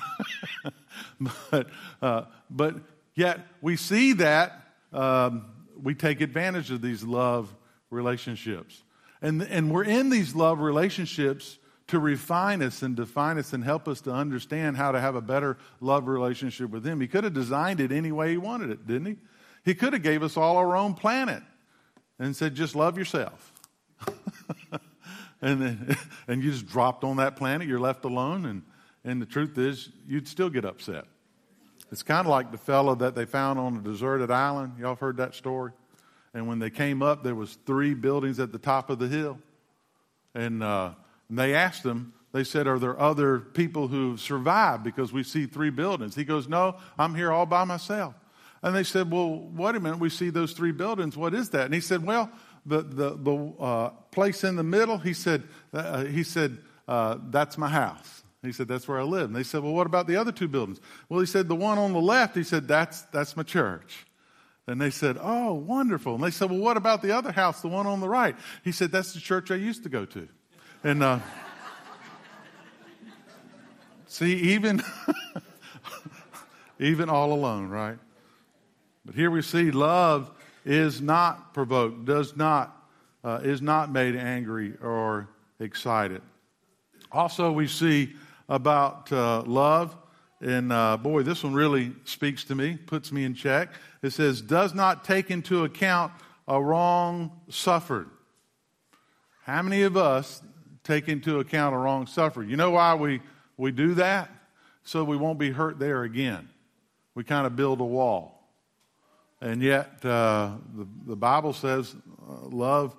[1.51, 1.67] but,
[2.01, 2.75] uh, but
[3.17, 4.62] Yet we see that
[4.93, 5.47] um,
[5.82, 7.53] we take advantage of these love
[7.89, 8.84] relationships.
[9.23, 13.88] And, and we're in these love relationships to refine us and define us and help
[13.88, 17.01] us to understand how to have a better love relationship with Him.
[17.01, 19.15] He could have designed it any way He wanted it, didn't He?
[19.65, 21.41] He could have gave us all our own planet
[22.19, 23.51] and said, just love yourself.
[25.41, 28.62] and, then, and you just dropped on that planet, you're left alone, and,
[29.03, 31.06] and the truth is, you'd still get upset.
[31.91, 34.73] It's kind of like the fellow that they found on a deserted island.
[34.80, 35.71] Y'all have heard that story?
[36.34, 39.39] And when they came up, there was three buildings at the top of the hill.
[40.36, 40.91] And, uh,
[41.30, 45.45] and they asked him, they said, Are there other people who survived because we see
[45.45, 46.13] three buildings?
[46.15, 48.13] He goes, No, I'm here all by myself.
[48.62, 51.15] And they said, Well, wait a minute, we see those three buildings.
[51.15, 51.65] What is that?
[51.65, 52.30] And he said, Well,
[52.65, 57.58] the, the, the uh, place in the middle, he said, uh, he said uh, That's
[57.58, 58.23] my house.
[58.48, 59.26] He said, That's where I live.
[59.26, 60.80] And they said, Well, what about the other two buildings?
[61.10, 64.06] Well, he said, The one on the left, he said, That's, that's my church.
[64.66, 66.16] And they said, Oh, wonderful.
[66.16, 68.36] And they said, Well, what about the other house, the one on the right?
[68.64, 70.28] He said, That's the church I used to go to.
[70.84, 71.20] And uh,
[74.08, 74.82] see, even,
[76.80, 77.98] even all alone, right?
[79.06, 80.32] But here we see love
[80.66, 82.90] is not provoked, does not,
[83.24, 85.30] uh, is not made angry or
[85.60, 86.22] excited.
[87.12, 88.14] Also, we see
[88.50, 89.96] about uh, love.
[90.40, 93.70] And uh, boy, this one really speaks to me, puts me in check.
[94.04, 96.14] It says, does not take into account
[96.48, 98.10] a wrong suffered.
[99.44, 100.42] How many of us
[100.84, 102.50] take into account a wrong suffered?
[102.50, 103.22] You know why we,
[103.58, 104.30] we do that?
[104.84, 106.50] So we won't be hurt there again.
[107.16, 108.48] We kind of build a wall.
[109.42, 111.96] And yet, uh, the, the Bible says
[112.28, 112.96] uh, love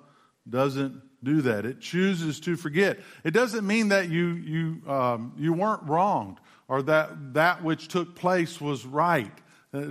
[0.49, 1.65] doesn't do that.
[1.65, 2.99] It chooses to forget.
[3.23, 8.15] It doesn't mean that you, you, um, you weren't wronged or that that which took
[8.15, 9.31] place was right.
[9.73, 9.81] Uh,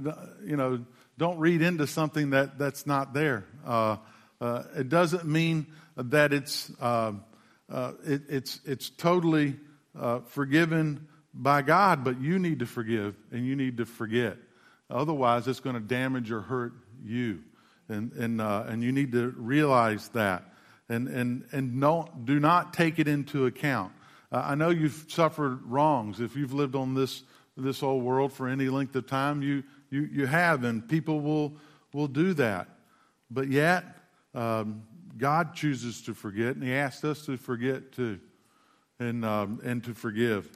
[0.44, 0.84] you know,
[1.18, 3.44] don't read into something that, that's not there.
[3.66, 3.96] Uh,
[4.40, 5.66] uh, it doesn't mean
[5.96, 7.24] that it's, um,
[7.70, 9.56] uh, it, it's, it's totally
[9.98, 14.36] uh, forgiven by God, but you need to forgive and you need to forget.
[14.90, 16.72] Otherwise, it's going to damage or hurt
[17.04, 17.40] you.
[17.88, 20.47] And, and, uh, and you need to realize that
[20.88, 23.92] and, and, and don't, do not take it into account.
[24.32, 26.20] Uh, I know you've suffered wrongs.
[26.20, 27.22] If you've lived on this,
[27.56, 31.54] this old world for any length of time, you, you, you have, and people will,
[31.92, 32.68] will do that.
[33.30, 33.84] But yet,
[34.34, 34.82] um,
[35.16, 38.20] God chooses to forget, and He asks us to forget too,
[38.98, 40.50] and, um, and to forgive.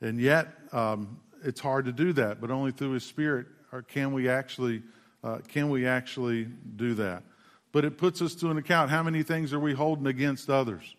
[0.00, 3.46] And yet, um, it's hard to do that, but only through His Spirit
[3.88, 4.82] can we actually,
[5.24, 6.44] uh, can we actually
[6.76, 7.24] do that
[7.74, 8.88] but it puts us to an account.
[8.88, 10.94] How many things are we holding against others?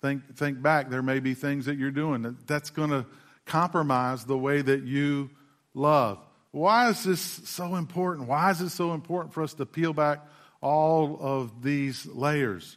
[0.00, 0.88] Think, think back.
[0.88, 3.04] There may be things that you're doing that, that's going to
[3.44, 5.30] compromise the way that you
[5.74, 6.18] love.
[6.52, 8.28] Why is this so important?
[8.28, 10.20] Why is it so important for us to peel back
[10.60, 12.76] all of these layers?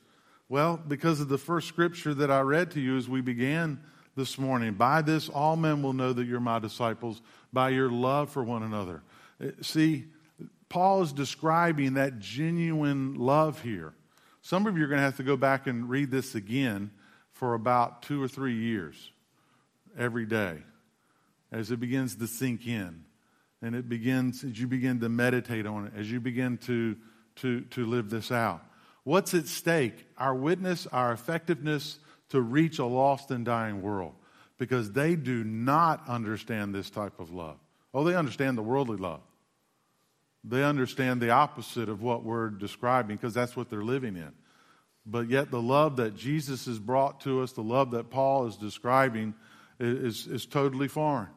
[0.50, 3.80] Well, because of the first scripture that I read to you as we began
[4.16, 4.74] this morning.
[4.74, 7.22] By this, all men will know that you're my disciples,
[7.54, 9.04] by your love for one another.
[9.40, 10.06] Uh, see,
[10.70, 13.94] Paul is describing that genuine love here.
[14.42, 16.92] Some of you are going to have to go back and read this again
[17.32, 19.12] for about two or three years
[19.98, 20.58] every day
[21.52, 23.06] as it begins to sink in.
[23.62, 26.96] And it begins as you begin to meditate on it as you begin to
[27.38, 28.64] to to live this out.
[29.04, 30.06] What's at stake?
[30.18, 31.98] Our witness our effectiveness
[32.30, 34.14] to reach a lost and dying world.
[34.58, 37.58] Because they do not understand this type of love.
[37.94, 39.22] Oh they understand the worldly love
[40.48, 44.32] they understand the opposite of what we're describing because that's what they're living in
[45.06, 48.56] but yet the love that jesus has brought to us the love that paul is
[48.56, 49.34] describing
[49.80, 51.30] is, is totally foreign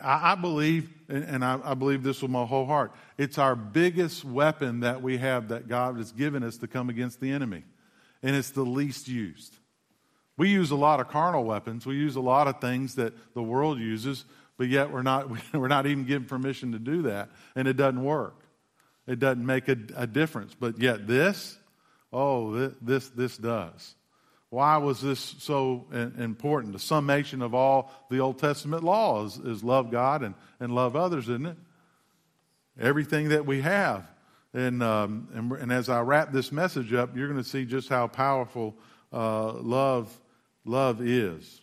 [0.00, 4.80] I, believe, and I, I believe this with my whole heart, it's our biggest weapon
[4.80, 7.64] that we have that God has given us to come against the enemy.
[8.22, 9.56] And it's the least used.
[10.36, 11.84] We use a lot of carnal weapons.
[11.84, 14.24] We use a lot of things that the world uses,
[14.62, 18.04] but yet we're not, we're not even given permission to do that, and it doesn't
[18.04, 18.44] work.
[19.08, 20.54] It doesn't make a, a difference.
[20.54, 21.58] But yet this,
[22.12, 23.96] oh, this, this does.
[24.50, 26.74] Why was this so important?
[26.74, 30.94] The summation of all the Old Testament laws is, is love God and, and love
[30.94, 31.56] others, isn't it?
[32.78, 34.06] Everything that we have.
[34.54, 37.88] And, um, and, and, as I wrap this message up, you're going to see just
[37.88, 38.76] how powerful
[39.12, 40.16] uh, love,
[40.64, 41.61] love is.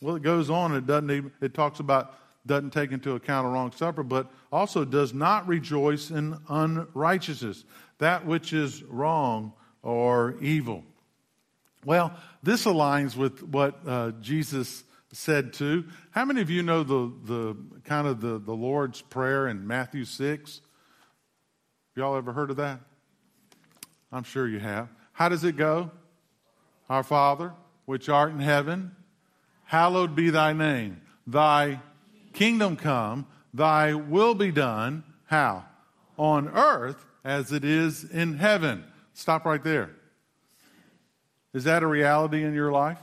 [0.00, 0.74] Well, it goes on.
[0.74, 2.14] It doesn't even, it talks about
[2.46, 7.64] doesn't take into account a wrong supper, but also does not rejoice in unrighteousness,
[7.98, 10.82] that which is wrong or evil.
[11.84, 14.82] Well, this aligns with what uh, Jesus
[15.12, 15.84] said too.
[16.10, 20.04] How many of you know the, the kind of the, the Lord's Prayer in Matthew
[20.04, 20.60] 6?
[21.94, 22.80] Y'all ever heard of that?
[24.10, 24.88] I'm sure you have.
[25.12, 25.90] How does it go?
[26.88, 27.52] Our Father,
[27.84, 28.92] which art in heaven,
[29.68, 30.98] hallowed be thy name.
[31.26, 31.78] Thy
[32.32, 35.04] kingdom come, thy will be done.
[35.26, 35.66] How?
[36.16, 38.82] On earth as it is in heaven.
[39.12, 39.90] Stop right there.
[41.52, 42.98] Is that a reality in your life?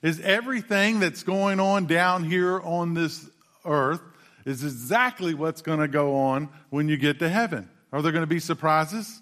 [0.00, 3.28] Is everything that's going on down here on this
[3.66, 4.00] earth
[4.46, 7.68] is exactly what's going to go on when you get to heaven?
[7.92, 9.20] Are there going to be surprises?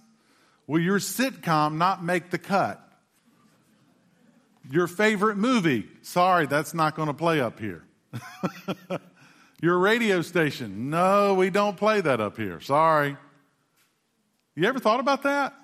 [0.69, 2.81] Will your sitcom not make the cut?
[4.73, 7.85] Your favorite movie, sorry, that's not going to play up here.
[9.63, 12.59] your radio station, no, we don't play that up here.
[12.61, 13.17] Sorry.
[14.55, 15.55] You ever thought about that?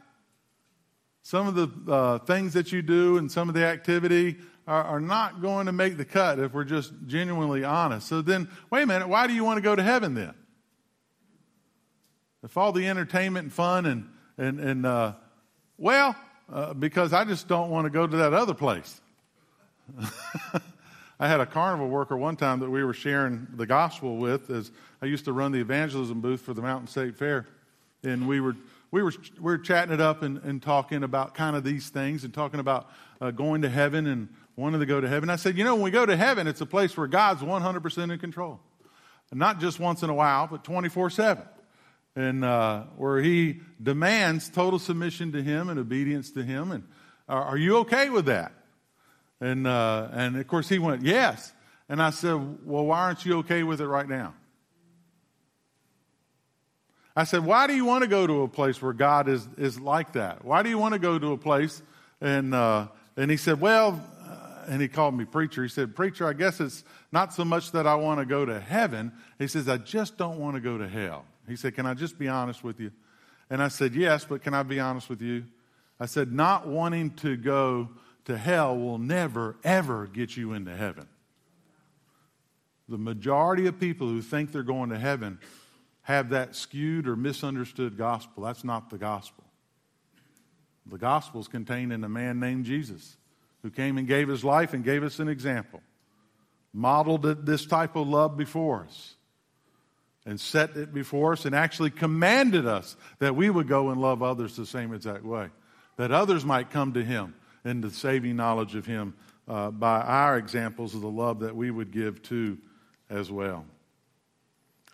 [1.29, 5.01] some of the uh, things that you do and some of the activity are, are,
[5.01, 8.09] not going to make the cut if we're just genuinely honest.
[8.09, 10.33] So then, wait a minute, why do you want to go to heaven then?
[12.43, 15.13] If all the entertainment and fun and, and, and uh,
[15.77, 16.17] well,
[16.53, 19.01] uh, because I just don't want to go to that other place.
[21.21, 24.71] I had a carnival worker one time that we were sharing the gospel with as
[25.03, 27.47] I used to run the evangelism booth for the Mountain State Fair.
[28.05, 28.55] And we were
[28.91, 32.25] we were, we were chatting it up and, and talking about kind of these things
[32.25, 35.29] and talking about uh, going to heaven and wanting to go to heaven.
[35.29, 38.13] I said, you know, when we go to heaven, it's a place where God's 100%
[38.13, 38.61] in control.
[39.31, 41.45] Not just once in a while, but 24 7.
[42.19, 46.73] And uh, where He demands total submission to Him and obedience to Him.
[46.73, 46.83] And
[47.29, 48.53] are, are you okay with that?
[49.41, 51.53] And, uh, and of course, He went, yes.
[51.89, 54.35] And I said, well, why aren't you okay with it right now?
[57.15, 59.79] I said, Why do you want to go to a place where God is, is
[59.81, 60.45] like that?
[60.45, 61.83] Why do you want to go to a place?
[62.21, 65.63] And, uh, and he said, Well, uh, and he called me preacher.
[65.63, 68.61] He said, Preacher, I guess it's not so much that I want to go to
[68.61, 69.13] heaven.
[69.39, 71.25] He says, I just don't want to go to hell.
[71.49, 72.93] He said, Can I just be honest with you?
[73.51, 75.45] And I said, Yes, but can I be honest with you?
[75.99, 77.89] I said, Not wanting to go
[78.27, 81.09] to hell will never, ever get you into heaven.
[82.89, 85.39] The majority of people who think they're going to heaven
[86.03, 88.45] have that skewed or misunderstood gospel.
[88.45, 89.45] That's not the gospel.
[90.87, 93.17] The gospel is contained in a man named Jesus
[93.63, 95.83] who came and gave his life and gave us an example,
[96.73, 99.17] modeled this type of love before us,
[100.29, 104.23] and set it before us, and actually commanded us that we would go and love
[104.23, 105.49] others the same exact way,
[105.97, 107.35] that others might come to him
[107.65, 109.15] in the saving knowledge of him
[109.49, 112.59] uh, by our examples of the love that we would give to
[113.09, 113.65] as well.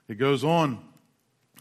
[0.07, 0.79] It goes on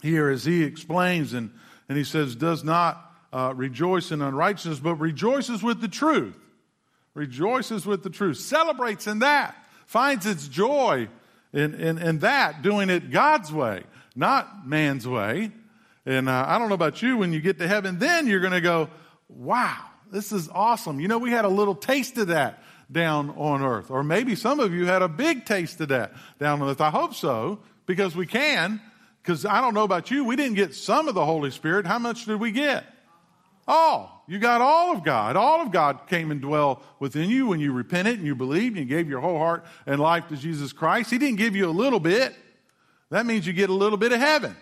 [0.02, 1.50] here as he explains, and,
[1.88, 6.38] and he says, does not uh, rejoice in unrighteousness, but rejoices with the truth.
[7.14, 11.08] Rejoices with the truth, celebrates in that, finds its joy
[11.54, 13.84] in, in, in that, doing it God's way,
[14.14, 15.52] not man's way.
[16.04, 18.52] And uh, I don't know about you, when you get to heaven, then you're going
[18.52, 18.90] to go,
[19.28, 19.78] wow,
[20.10, 21.00] this is awesome.
[21.00, 23.90] You know, we had a little taste of that down on earth.
[23.90, 26.80] Or maybe some of you had a big taste of that down on earth.
[26.80, 28.80] I hope so, because we can.
[29.22, 31.86] Because I don't know about you, we didn't get some of the Holy Spirit.
[31.86, 32.84] How much did we get?
[33.66, 34.13] All.
[34.26, 35.36] You got all of God.
[35.36, 38.88] All of God came and dwelled within you when you repented and you believed and
[38.88, 41.10] you gave your whole heart and life to Jesus Christ.
[41.10, 42.34] He didn't give you a little bit.
[43.10, 44.56] That means you get a little bit of heaven.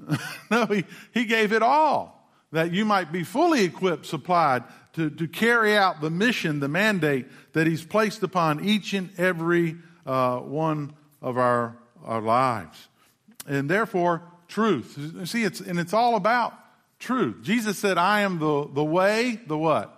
[0.50, 2.18] no, he, he gave it all
[2.52, 4.64] that you might be fully equipped, supplied
[4.94, 9.76] to, to carry out the mission, the mandate that He's placed upon each and every
[10.06, 12.88] uh, one of our, our lives.
[13.46, 15.28] And therefore, truth.
[15.28, 16.54] See, it's, and it's all about
[16.98, 17.42] truth.
[17.42, 19.94] Jesus said, I am the, the way, the what?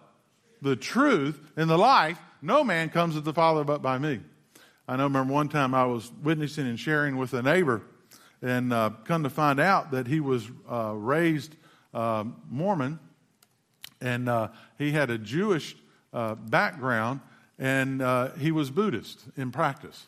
[0.62, 2.18] The truth, and the life.
[2.42, 4.20] No man comes to the Father but by me.
[4.86, 7.82] I know, remember one time I was witnessing and sharing with a neighbor,
[8.42, 11.54] and uh, come to find out that he was uh, raised
[11.94, 12.98] uh, Mormon,
[14.00, 14.48] and uh,
[14.78, 15.76] he had a Jewish
[16.12, 17.20] uh, background,
[17.58, 20.06] and uh, he was Buddhist in practice.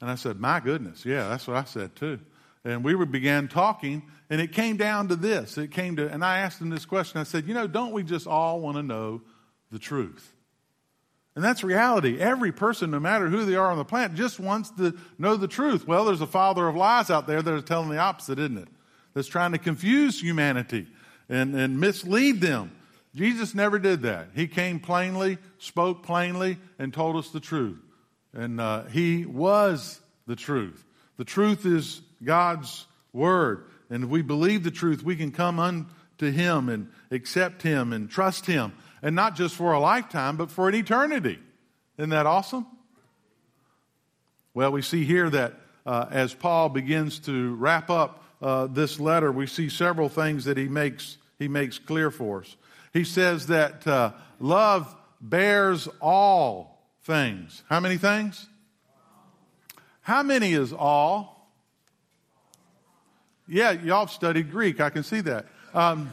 [0.00, 2.20] And I said, My goodness, yeah, that's what I said too.
[2.64, 5.58] And we began talking, and it came down to this.
[5.58, 7.20] It came to, and I asked him this question.
[7.20, 9.22] I said, You know, don't we just all want to know
[9.70, 10.32] the truth?
[11.36, 12.20] And that's reality.
[12.20, 15.48] Every person, no matter who they are on the planet, just wants to know the
[15.48, 15.86] truth.
[15.86, 18.68] Well, there's a father of lies out there that is telling the opposite, isn't it?
[19.14, 20.86] That's trying to confuse humanity
[21.28, 22.70] and, and mislead them.
[23.14, 24.28] Jesus never did that.
[24.34, 27.78] He came plainly, spoke plainly, and told us the truth.
[28.32, 30.84] And uh, He was the truth.
[31.16, 33.66] The truth is God's Word.
[33.94, 38.10] And if we believe the truth, we can come unto Him and accept Him and
[38.10, 38.72] trust Him.
[39.00, 41.38] And not just for a lifetime, but for an eternity.
[41.96, 42.66] Isn't that awesome?
[44.52, 45.54] Well, we see here that
[45.86, 50.56] uh, as Paul begins to wrap up uh, this letter, we see several things that
[50.56, 52.56] he makes, he makes clear for us.
[52.92, 57.62] He says that uh, love bears all things.
[57.70, 58.48] How many things?
[60.00, 61.33] How many is all?
[63.54, 64.80] Yeah, y'all studied Greek.
[64.80, 65.46] I can see that.
[65.72, 66.10] Um,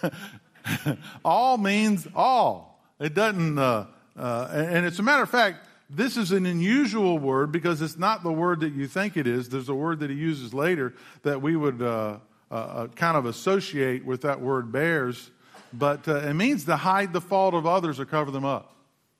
[1.22, 2.82] all means all.
[2.98, 3.84] It doesn't, uh,
[4.16, 8.22] uh, and it's a matter of fact, this is an unusual word because it's not
[8.22, 9.50] the word that you think it is.
[9.50, 12.16] There's a word that he uses later that we would uh,
[12.50, 15.30] uh, uh kind of associate with that word bears
[15.74, 18.74] but uh, it means to hide the fault of others or cover them up.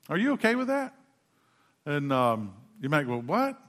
[0.09, 0.95] Are you okay with that?
[1.85, 3.61] And um, you might go, what?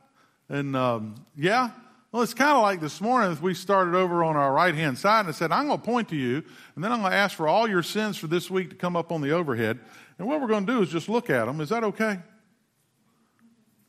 [0.48, 1.70] And um, yeah,
[2.12, 4.98] well, it's kind of like this morning as we started over on our right hand
[4.98, 6.44] side and I said, I'm going to point to you,
[6.74, 8.96] and then I'm going to ask for all your sins for this week to come
[8.96, 9.78] up on the overhead.
[10.18, 11.62] And what we're going to do is just look at them.
[11.62, 12.18] Is that okay?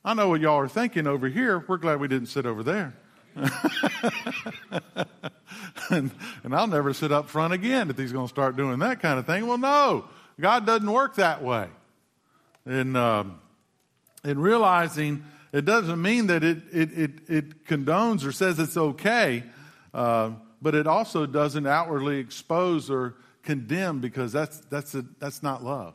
[0.02, 1.62] I know what y'all are thinking over here.
[1.68, 2.94] We're glad we didn't sit over there.
[5.90, 6.10] and,
[6.42, 9.18] and I'll never sit up front again if he's going to start doing that kind
[9.18, 9.46] of thing.
[9.46, 10.06] Well, no,
[10.40, 11.68] God doesn't work that way.
[12.64, 13.38] And, um,
[14.22, 19.44] and realizing it doesn't mean that it, it, it, it condones or says it's okay,
[19.92, 25.64] uh, but it also doesn't outwardly expose or condemn because that's, that's, a, that's not
[25.64, 25.94] love.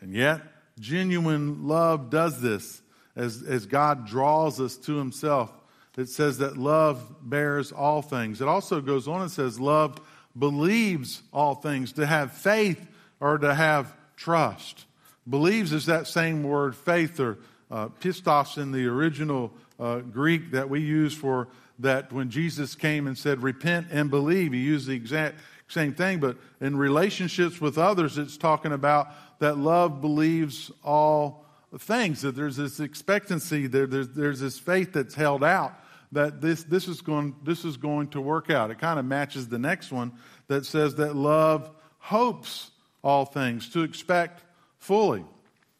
[0.00, 0.40] And yet,
[0.80, 2.82] genuine love does this
[3.14, 5.52] as, as God draws us to Himself
[5.96, 8.40] it says that love bears all things.
[8.40, 10.00] It also goes on and says love
[10.36, 12.84] believes all things, to have faith
[13.20, 14.86] or to have trust.
[15.28, 17.38] Believes is that same word, faith or
[17.70, 21.48] uh, pistos in the original uh, Greek that we use for
[21.78, 24.52] that when Jesus came and said, repent and believe.
[24.52, 25.38] He used the exact
[25.68, 29.08] same thing, but in relationships with others, it's talking about
[29.40, 31.44] that love believes all
[31.78, 35.74] things, that there's this expectancy, there, there's, there's this faith that's held out
[36.12, 38.70] that this, this, is going, this is going to work out.
[38.70, 40.12] It kind of matches the next one
[40.46, 42.70] that says that love hopes
[43.02, 44.42] all things, to expect
[44.78, 45.24] fully.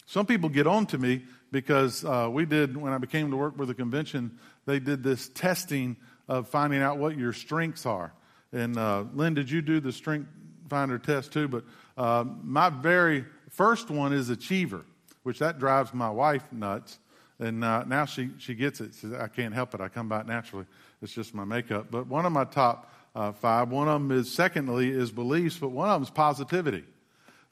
[0.06, 1.22] Some people get on to me
[1.54, 5.28] because uh, we did, when I became to work with the convention, they did this
[5.28, 5.96] testing
[6.26, 8.12] of finding out what your strengths are.
[8.52, 10.28] And uh, Lynn, did you do the strength
[10.68, 11.46] finder test too?
[11.46, 11.64] But
[11.96, 14.84] uh, my very first one is achiever,
[15.22, 16.98] which that drives my wife nuts
[17.38, 18.94] and uh, now she, she gets it.
[18.94, 19.80] She says, I can't help it.
[19.80, 20.66] I come by naturally.
[21.02, 21.88] It's just my makeup.
[21.90, 25.70] But one of my top uh, five, one of them is, secondly, is beliefs, but
[25.70, 26.84] one of them is positivity.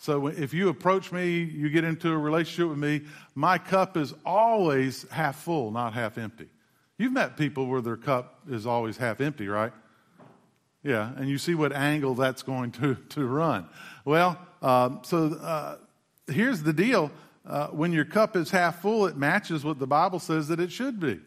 [0.02, 3.02] So if you approach me, you get into a relationship with me,
[3.36, 6.48] my cup is always half full, not half empty.
[6.98, 9.72] You've met people where their cup is always half empty, right?
[10.82, 13.68] Yeah, and you see what angle that's going to, to run.
[14.04, 15.76] Well, um, so uh,
[16.26, 17.12] here's the deal
[17.46, 20.72] uh, when your cup is half full, it matches what the Bible says that it
[20.72, 21.20] should be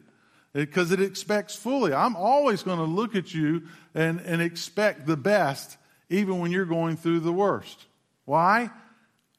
[0.51, 1.93] because it, it, expects fully.
[1.93, 5.77] I'm always going to look at you and, and expect the best,
[6.09, 7.85] even when you're going through the worst.
[8.25, 8.69] Why?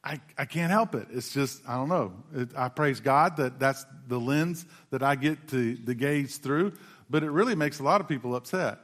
[0.03, 1.07] I, I can't help it.
[1.11, 2.13] It's just, I don't know.
[2.33, 6.73] It, I praise God that that's the lens that I get to, to gaze through,
[7.09, 8.79] but it really makes a lot of people upset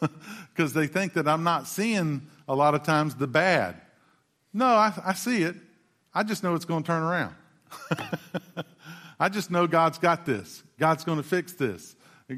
[0.54, 3.80] because they think that I'm not seeing a lot of times the bad.
[4.52, 5.54] No, I, I see it.
[6.12, 7.34] I just know it's going to turn around.
[9.20, 10.62] I just know God's got this.
[10.78, 11.94] God's going to fix this.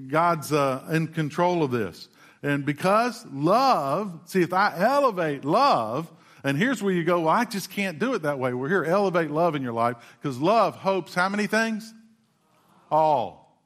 [0.09, 2.09] God's uh, in control of this.
[2.43, 6.11] And because love, see, if I elevate love,
[6.45, 8.53] and here's where you go, well, I just can't do it that way.
[8.55, 11.93] We're here, elevate love in your life, because love hopes how many things?
[12.91, 13.59] All.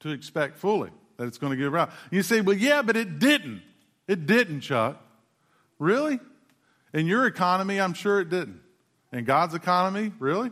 [0.00, 1.90] To expect fully that it's going to give out.
[2.10, 3.62] You say, well, yeah, but it didn't.
[4.06, 5.02] It didn't, Chuck.
[5.78, 6.20] Really?
[6.94, 8.60] In your economy, I'm sure it didn't.
[9.12, 10.50] In God's economy, really?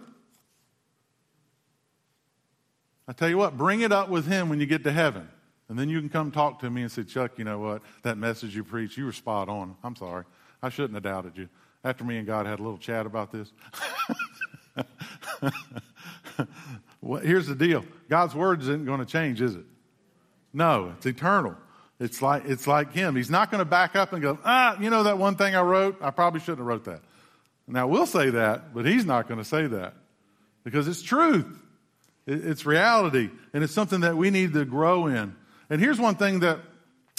[3.08, 5.28] I tell you what, bring it up with Him when you get to heaven.
[5.68, 7.82] And then you can come talk to me and say, Chuck, you know what?
[8.02, 9.76] That message you preached, you were spot on.
[9.82, 10.24] I'm sorry.
[10.66, 11.48] I shouldn't have doubted you.
[11.84, 13.52] After me and God had a little chat about this.
[17.00, 19.64] well, here's the deal God's word isn't going to change, is it?
[20.52, 21.54] No, it's eternal.
[22.00, 23.14] It's like, it's like him.
[23.14, 25.62] He's not going to back up and go, ah, you know that one thing I
[25.62, 25.98] wrote?
[26.02, 27.00] I probably shouldn't have wrote that.
[27.68, 29.94] Now, we'll say that, but he's not going to say that
[30.64, 31.46] because it's truth.
[32.26, 35.36] It's reality, and it's something that we need to grow in.
[35.70, 36.58] And here's one thing that,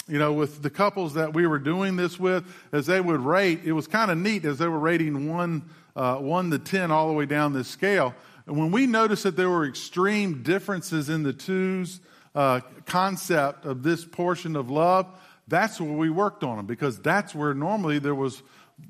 [0.08, 3.60] you know, with the couples that we were doing this with, as they would rate,
[3.64, 7.08] it was kind of neat as they were rating one, uh, one to 10 all
[7.08, 8.14] the way down this scale.
[8.46, 12.00] And when we noticed that there were extreme differences in the twos,
[12.34, 15.06] uh, concept of this portion of love,
[15.46, 18.42] that's where we worked on them because that's where normally there was,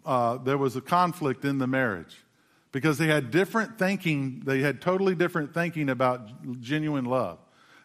[0.07, 2.17] uh, there was a conflict in the marriage
[2.73, 7.39] because they had different thinking, they had totally different thinking about genuine love.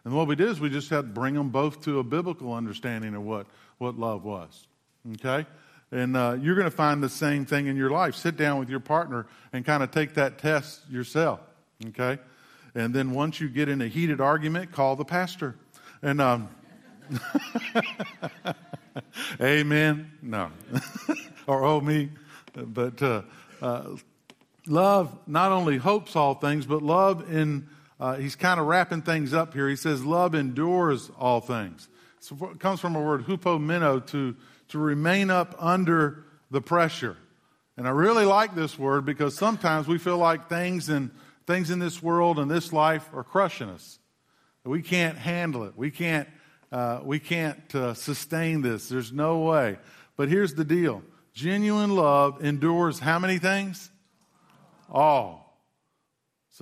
[0.05, 2.53] And what we did is we just had to bring them both to a biblical
[2.53, 3.47] understanding of what,
[3.77, 4.67] what love was.
[5.13, 5.45] Okay?
[5.91, 8.15] And uh, you're going to find the same thing in your life.
[8.15, 11.39] Sit down with your partner and kind of take that test yourself.
[11.87, 12.19] Okay?
[12.75, 15.55] And then once you get in a heated argument, call the pastor.
[16.01, 16.49] And, um,
[19.41, 20.11] amen.
[20.21, 20.51] No.
[21.47, 22.09] or oh, me.
[22.53, 23.21] But uh,
[23.61, 23.83] uh,
[24.67, 27.67] love not only hopes all things, but love in,
[27.99, 29.69] uh, he's kind of wrapping things up here.
[29.69, 31.87] He says, love endures all things.
[32.19, 34.35] So it comes from a word, hupomeno, to,
[34.69, 37.17] to remain up under the pressure.
[37.77, 41.11] And I really like this word because sometimes we feel like things in
[41.45, 43.99] things in this world and this life are crushing us.
[44.63, 45.73] We can't handle it.
[45.75, 46.29] We can't,
[46.71, 48.87] uh, we can't uh, sustain this.
[48.87, 49.77] There's no way.
[50.15, 53.89] But here's the deal genuine love endures how many things?
[54.89, 55.42] All.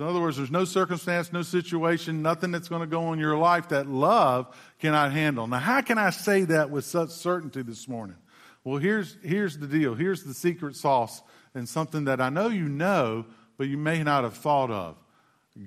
[0.02, 3.36] In other words, there's no circumstance, no situation, nothing that's going to go in your
[3.36, 5.46] life that love cannot handle.
[5.46, 8.16] Now, how can I say that with such certainty this morning?
[8.64, 9.94] Well, here's, here's the deal.
[9.94, 11.22] Here's the secret sauce,
[11.54, 13.26] and something that I know you know,
[13.56, 14.96] but you may not have thought of.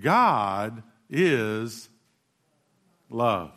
[0.01, 1.87] God is
[3.09, 3.53] love.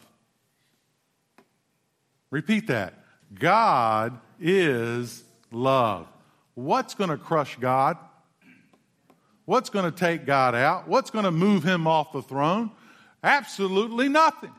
[2.30, 2.94] Repeat that.
[3.34, 6.06] God is love.
[6.54, 7.96] What's going to crush God?
[9.48, 10.88] What's going to take God out?
[10.88, 12.70] What's going to move him off the throne?
[13.22, 14.52] Absolutely nothing.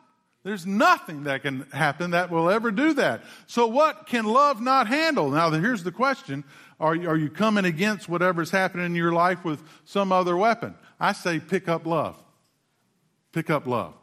[0.44, 3.22] There's nothing that can happen that will ever do that.
[3.46, 5.30] So, what can love not handle?
[5.30, 6.44] Now, here's the question
[6.80, 10.74] are, are you coming against whatever's happening in your life with some other weapon?
[11.00, 12.18] I say pick up love.
[13.32, 13.94] Pick up love.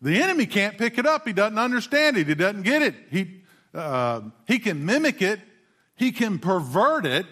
[0.00, 1.26] The enemy can't pick it up.
[1.26, 2.28] He doesn't understand it.
[2.28, 2.94] He doesn't get it.
[3.10, 3.42] He,
[3.74, 5.40] uh, he can mimic it.
[5.96, 7.26] He can pervert it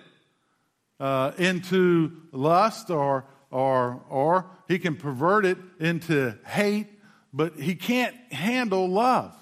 [1.02, 6.86] uh, into lust or, or, or he can pervert it into hate,
[7.32, 9.34] but he can't handle love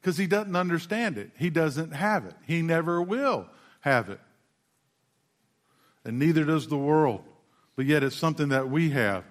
[0.00, 1.30] because he doesn't understand it.
[1.38, 2.34] He doesn't have it.
[2.48, 3.46] He never will
[3.80, 4.18] have it.
[6.04, 7.22] And neither does the world.
[7.76, 9.22] But yet it's something that we have.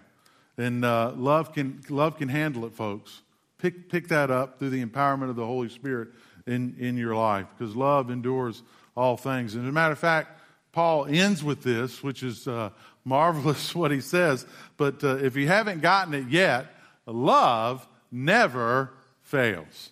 [0.57, 3.21] And uh, love, can, love can handle it, folks.
[3.57, 6.09] Pick, pick that up through the empowerment of the Holy Spirit
[6.45, 8.63] in, in your life because love endures
[8.95, 9.55] all things.
[9.55, 10.36] And as a matter of fact,
[10.71, 12.69] Paul ends with this, which is uh,
[13.03, 14.45] marvelous what he says.
[14.77, 16.67] But uh, if you haven't gotten it yet,
[17.05, 18.91] love never
[19.21, 19.89] fails.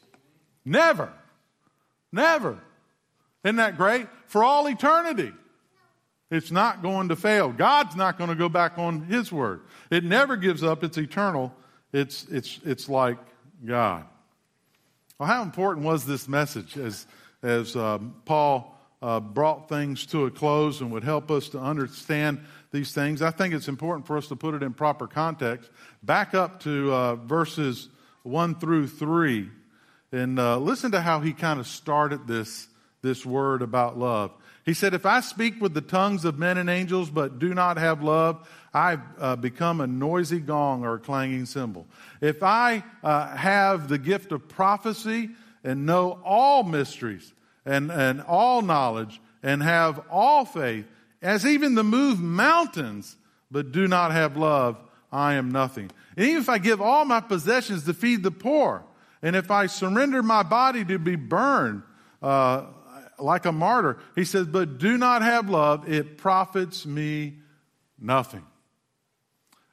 [0.63, 1.11] Never.
[2.11, 2.59] Never.
[3.43, 4.07] Isn't that great?
[4.27, 5.31] For all eternity.
[6.31, 7.51] It's not going to fail.
[7.51, 9.61] God's not going to go back on His word.
[9.91, 10.83] It never gives up.
[10.83, 11.53] It's eternal.
[11.93, 13.17] It's, it's, it's like
[13.63, 14.05] God.
[15.19, 17.05] Well, how important was this message as,
[17.43, 22.39] as um, Paul uh, brought things to a close and would help us to understand
[22.71, 23.21] these things?
[23.21, 25.69] I think it's important for us to put it in proper context.
[26.03, 27.89] Back up to uh, verses
[28.23, 29.49] 1 through 3
[30.11, 32.67] and uh, listen to how he kind of started this,
[33.01, 34.31] this word about love.
[34.65, 37.77] He said, If I speak with the tongues of men and angels but do not
[37.77, 41.85] have love, I uh, become a noisy gong or a clanging cymbal.
[42.19, 45.29] If I uh, have the gift of prophecy
[45.63, 47.31] and know all mysteries
[47.65, 50.85] and, and all knowledge and have all faith,
[51.21, 53.15] as even to move mountains,
[53.51, 54.77] but do not have love,
[55.11, 55.91] I am nothing.
[56.17, 58.83] And even if I give all my possessions to feed the poor,
[59.21, 61.83] and if I surrender my body to be burned
[62.21, 62.65] uh,
[63.17, 67.37] like a martyr, he says, but do not have love, it profits me
[67.99, 68.45] nothing.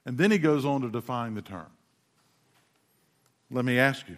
[0.05, 1.67] And then he goes on to define the term.
[3.51, 4.17] Let me ask you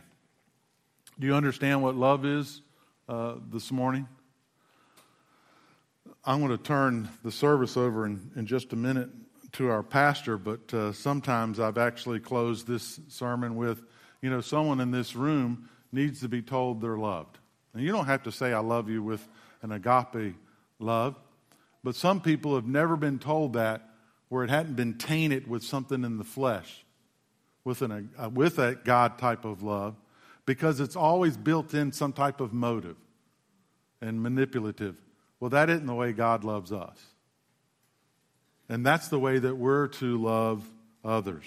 [1.18, 2.62] do you understand what love is
[3.08, 4.08] uh, this morning?
[6.24, 9.10] I'm going to turn the service over in, in just a minute
[9.54, 13.84] to our pastor, but uh, sometimes I've actually closed this sermon with,
[14.22, 17.38] you know, someone in this room needs to be told they're loved.
[17.74, 19.26] And you don't have to say, I love you with
[19.62, 20.36] an agape
[20.80, 21.20] love,
[21.84, 23.88] but some people have never been told that
[24.30, 26.84] where it hadn't been tainted with something in the flesh,
[27.64, 29.96] with, an, uh, with a God type of love,
[30.46, 32.98] because it's always built in some type of motive
[34.02, 34.96] and manipulative.
[35.40, 36.98] Well, that isn't the way God loves us.
[38.70, 40.68] And that's the way that we're to love
[41.04, 41.44] others.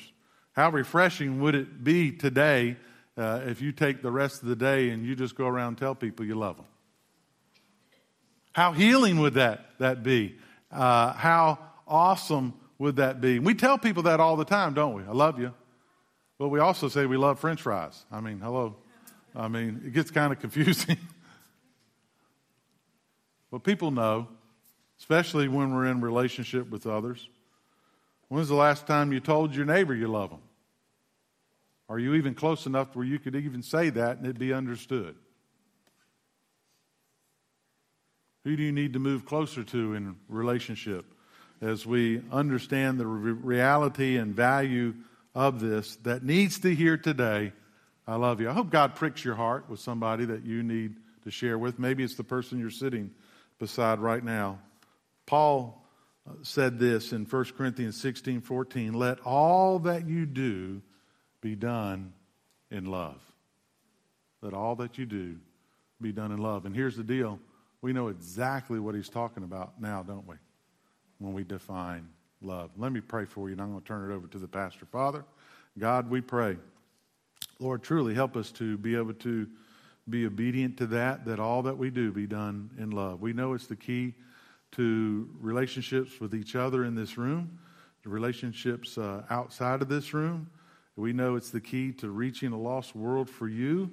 [0.52, 2.76] How refreshing would it be today
[3.16, 5.78] uh, if you take the rest of the day and you just go around and
[5.78, 6.66] tell people you love them?
[8.52, 10.36] How healing would that, that be?
[10.70, 13.38] Uh, how awesome would that be?
[13.38, 15.02] We tell people that all the time, don't we?
[15.02, 15.52] I love you.
[16.38, 18.04] But we also say we love french fries.
[18.12, 18.76] I mean, hello.
[19.38, 20.98] I mean, it gets kind of confusing.
[23.50, 24.28] but people know,
[24.98, 27.28] especially when we're in relationship with others.
[28.28, 30.42] When's the last time you told your neighbor you love them?
[31.88, 35.14] Are you even close enough where you could even say that and it'd be understood?
[38.44, 41.06] Who do you need to move closer to in relationship?
[41.60, 44.94] as we understand the re- reality and value
[45.34, 47.52] of this that needs to hear today.
[48.08, 48.50] I love you.
[48.50, 51.78] I hope God pricks your heart with somebody that you need to share with.
[51.78, 53.12] Maybe it's the person you're sitting
[53.60, 54.58] beside right now.
[55.26, 55.86] Paul
[56.28, 60.82] uh, said this in 1 Corinthians 16 14 let all that you do
[61.40, 62.12] be done
[62.70, 63.20] in love.
[64.42, 65.36] Let all that you do
[66.00, 66.66] be done in love.
[66.66, 67.38] And here's the deal
[67.82, 70.34] we know exactly what he's talking about now, don't we?
[71.18, 72.08] when we define
[72.40, 72.70] love.
[72.76, 74.86] Let me pray for you, and I'm going to turn it over to the pastor.
[74.86, 75.24] Father,
[75.78, 76.56] God, we pray.
[77.60, 79.48] Lord, truly help us to be able to
[80.08, 83.20] be obedient to that, that all that we do be done in love.
[83.20, 84.14] We know it's the key
[84.72, 87.58] to relationships with each other in this room,
[88.04, 90.48] the relationships uh, outside of this room.
[90.96, 93.90] We know it's the key to reaching a lost world for you.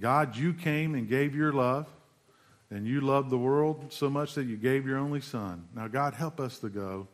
[0.00, 1.86] God, you came and gave your love.
[2.70, 5.68] And you loved the world so much that you gave your only son.
[5.74, 7.06] Now, God, help us to go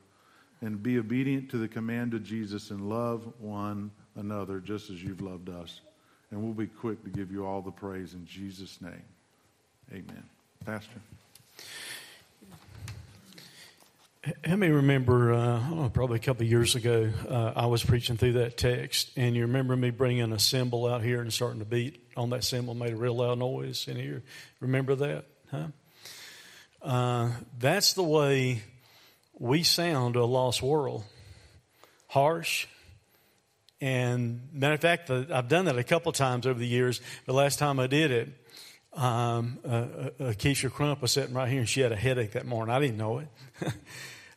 [0.63, 5.21] and be obedient to the command of Jesus and love one another just as you've
[5.21, 5.81] loved us.
[6.31, 9.05] And we'll be quick to give you all the praise in Jesus' name.
[9.91, 10.25] Amen.
[10.65, 11.01] Pastor.
[14.45, 18.35] Help me remember, uh, know, probably a couple years ago, uh, I was preaching through
[18.35, 22.01] that text, and you remember me bringing a cymbal out here and starting to beat
[22.17, 24.23] on that cymbal, made a real loud noise in here.
[24.61, 25.25] Remember that?
[25.51, 25.67] Huh?
[26.81, 28.63] Uh, that's the way
[29.41, 31.03] we sound to a lost world.
[32.07, 32.69] Harsh.
[33.83, 37.01] And matter of fact, I've done that a couple times over the years.
[37.27, 38.29] The last time I did it,
[38.93, 42.47] um, uh, uh, Keisha Crump was sitting right here and she had a headache that
[42.47, 42.73] morning.
[42.73, 43.29] I didn't know it.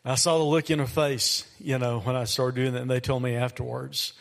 [0.05, 2.89] I saw the look in her face, you know, when I started doing that, and
[2.89, 4.13] they told me afterwards.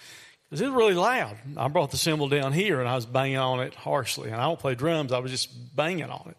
[0.44, 1.38] Because it was really loud.
[1.56, 4.28] I brought the cymbal down here and I was banging on it harshly.
[4.28, 6.36] And I don't play drums, I was just banging on it.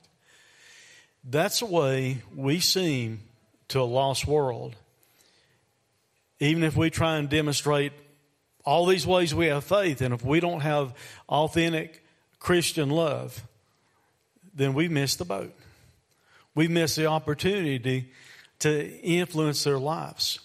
[1.24, 3.22] That's the way we seem
[3.70, 4.76] to a lost world.
[6.40, 7.94] Even if we try and demonstrate
[8.66, 10.94] all these ways we have faith, and if we don't have
[11.30, 12.04] authentic
[12.40, 13.44] Christian love,
[14.54, 15.54] then we miss the boat.
[16.56, 18.12] We miss the opportunity
[18.60, 20.40] to influence their lives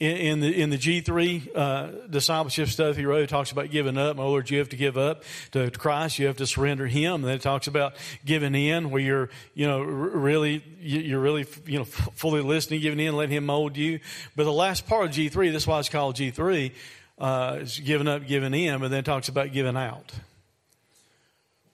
[0.00, 3.96] in, in, the in the G three uh, discipleship stuff he wrote, talks about giving
[3.96, 4.16] up.
[4.16, 6.18] My Lord, you have to give up to Christ.
[6.18, 7.16] You have to surrender Him.
[7.16, 7.94] And then it talks about
[8.24, 11.84] giving in, where you're you know really you're really you know
[12.14, 14.00] fully listening, giving in, letting Him mold you.
[14.34, 16.72] But the last part of G three, that's why it's called G three,
[17.18, 18.80] uh, is giving up, giving in.
[18.80, 20.12] But then talks about giving out.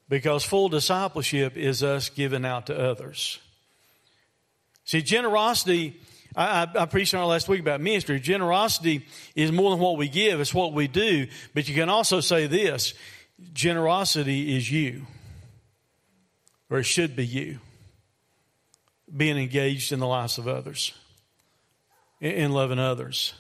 [0.09, 3.39] Because full discipleship is us giving out to others.
[4.85, 6.01] See, generosity
[6.35, 8.21] I, I, I preached on last week about ministry.
[8.21, 11.27] Generosity is more than what we give, it's what we do.
[11.55, 12.95] But you can also say this
[13.53, 15.07] generosity is you,
[16.69, 17.59] or it should be you.
[19.15, 20.93] being engaged in the lives of others,
[22.21, 23.35] in loving others.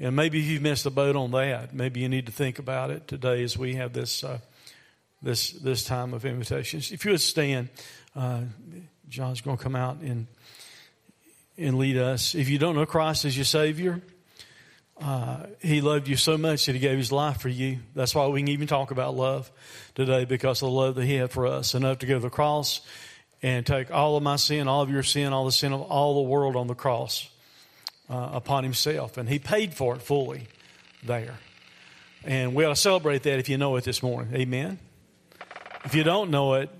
[0.00, 1.74] And maybe you've missed the boat on that.
[1.74, 4.38] Maybe you need to think about it today as we have this uh,
[5.22, 6.92] this this time of invitations.
[6.92, 7.68] If you would stand,
[8.14, 8.42] uh,
[9.08, 10.28] John's going to come out and
[11.56, 12.36] and lead us.
[12.36, 14.00] If you don't know Christ as your Savior,
[15.02, 17.80] uh, He loved you so much that He gave His life for you.
[17.96, 19.50] That's why we can even talk about love
[19.96, 21.74] today because of the love that He had for us.
[21.74, 22.82] Enough to go to the cross
[23.42, 26.22] and take all of my sin, all of your sin, all the sin of all
[26.22, 27.28] the world on the cross
[28.08, 29.16] uh, upon Himself.
[29.16, 30.48] And He paid for it fully
[31.02, 31.38] there.
[32.24, 34.34] And we ought to celebrate that if you know it this morning.
[34.34, 34.78] Amen.
[35.84, 36.70] If you don't know it,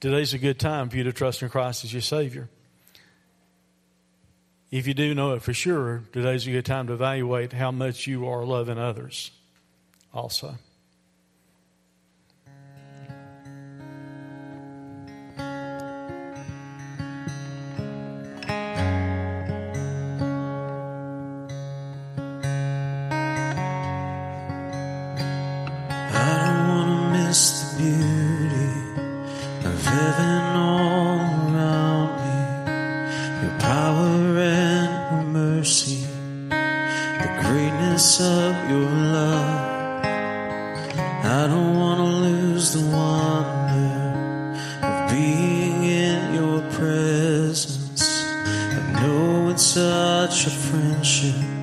[0.00, 2.48] today's a good time for you to trust in Christ as your Savior.
[4.70, 8.06] If you do know it for sure, today's a good time to evaluate how much
[8.06, 9.30] you are loving others
[10.12, 10.56] also.
[50.28, 51.55] such a friendship.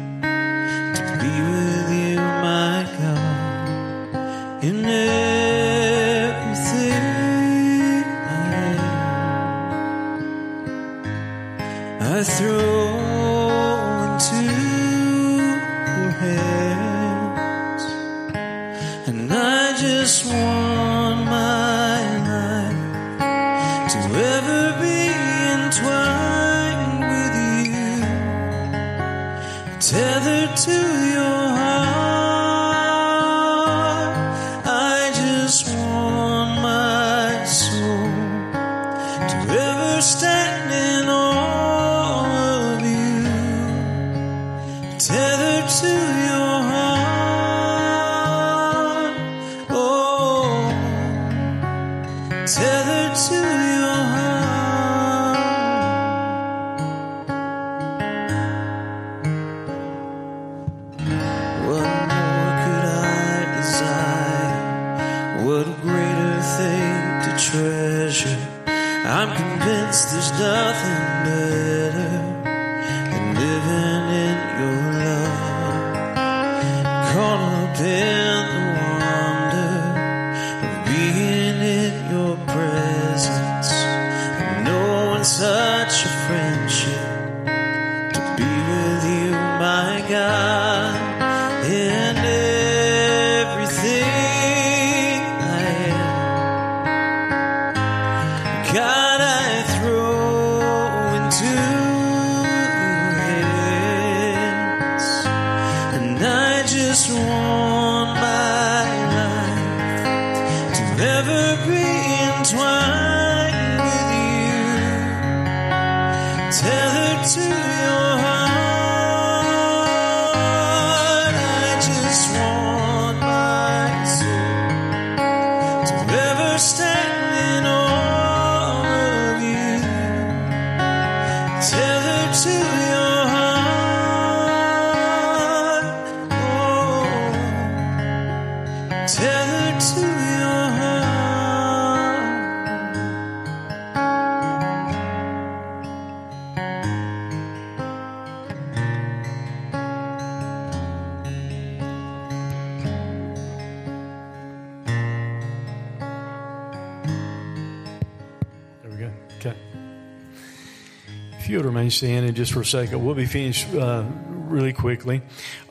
[162.03, 163.05] Standing just for a second.
[163.05, 165.21] We'll be finished uh, really quickly,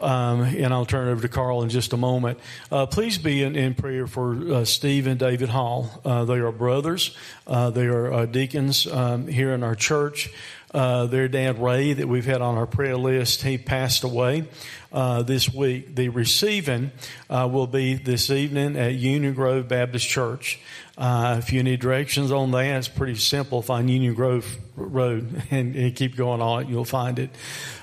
[0.01, 2.39] um, and I'll turn it over to Carl in just a moment.
[2.71, 5.91] Uh, please be in, in prayer for uh, Steve and David Hall.
[6.07, 7.15] Uh, they are brothers.
[7.47, 10.31] Uh, they are uh, deacons um, here in our church.
[10.73, 14.45] their dad Ray, that we've had on our prayer list, he passed away
[14.91, 15.95] this week.
[15.95, 16.93] The receiving
[17.29, 20.61] will be this evening at Union Grove Baptist Church.
[20.99, 23.63] Uh, if you need directions on that, it's pretty simple.
[23.63, 26.69] Find Union Grove Road and, and keep going on it.
[26.69, 27.31] You'll find it.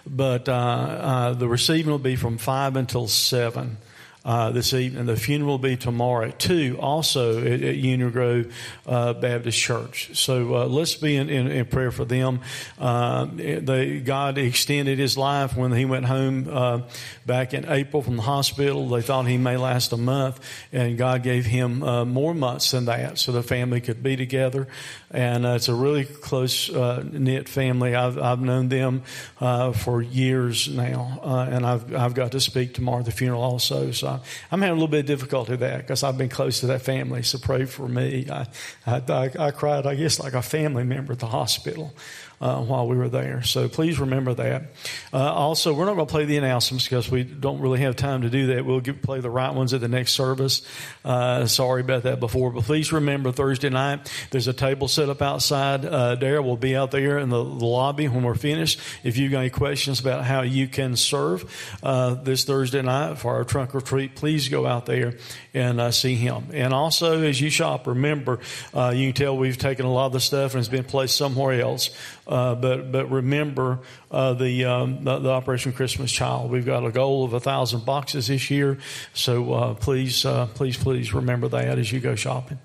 [0.05, 3.78] But uh, uh, the receiving will be from 5 until 7.
[4.26, 5.05] Uh, this evening.
[5.05, 8.53] The funeral will be tomorrow at 2, also at, at Union Grove
[8.86, 10.17] uh, Baptist Church.
[10.17, 12.41] So uh, let's be in, in, in, prayer for them.
[12.78, 16.82] Uh, they, God extended his life when he went home uh,
[17.26, 18.89] back in April from the hospital.
[18.89, 20.39] They thought he may last a month,
[20.74, 24.67] and God gave him more months than that so the family could be together.
[25.11, 27.95] And it's a really close knit family.
[27.95, 29.03] I've, I've known them
[29.39, 33.91] for years now, and I've, I've got to speak tomorrow at the funeral also.
[33.91, 34.09] So
[34.51, 36.82] I'm having a little bit of difficulty with that because I've been close to that
[36.82, 37.24] family.
[37.24, 38.28] So pray for me.
[38.30, 38.47] I,
[38.86, 41.93] I, I, I cried, I guess, like a family member at the hospital
[42.41, 43.43] uh, while we were there.
[43.43, 44.63] So please remember that.
[45.11, 48.21] Uh, also, we're not going to play the announcements because we don't really have time
[48.21, 48.65] to do that.
[48.65, 50.61] We'll play the right ones at the next service.
[51.03, 55.21] Uh, sorry about that before, but please remember Thursday night there's a table set up
[55.21, 55.85] outside.
[55.85, 58.79] Uh, Dara will be out there in the, the, lobby when we're finished.
[59.03, 63.35] If you've got any questions about how you can serve uh, this Thursday night for
[63.35, 65.15] our trunk or treat, please go out there
[65.53, 66.45] and uh, see him.
[66.53, 68.39] And also, as you shop, remember
[68.73, 71.59] you can tell we've taken a lot of the stuff and it's been placed somewhere
[71.61, 71.89] else.
[72.30, 73.80] Uh, but but remember
[74.11, 76.51] uh, the, um, the, the Operation Christmas Child.
[76.51, 78.77] We've got a goal of a thousand boxes this year,
[79.15, 82.59] so uh, please uh, please please remember that as you go shopping.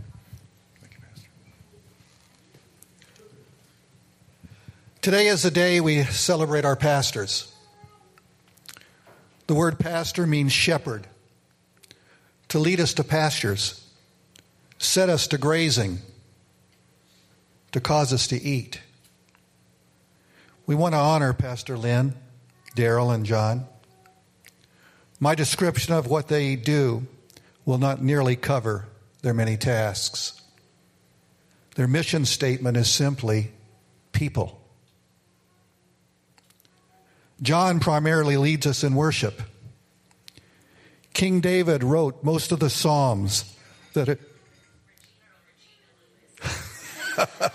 [5.01, 7.51] Today is the day we celebrate our pastors.
[9.47, 11.07] The word pastor means shepherd,
[12.49, 13.83] to lead us to pastures,
[14.79, 16.01] set us to grazing,
[17.73, 18.81] to cause us to eat.
[20.67, 22.15] We want to honor Pastor Lynn,
[22.75, 23.67] Daryl, and John.
[25.21, 27.07] My description of what they do
[27.67, 28.87] will not nearly cover
[29.21, 30.41] their many tasks.
[31.77, 33.51] Their mission statement is simply
[34.13, 34.61] people.
[37.43, 39.43] John primarily leads us in worship.
[41.13, 43.55] King David wrote most of the Psalms
[43.93, 44.21] that it.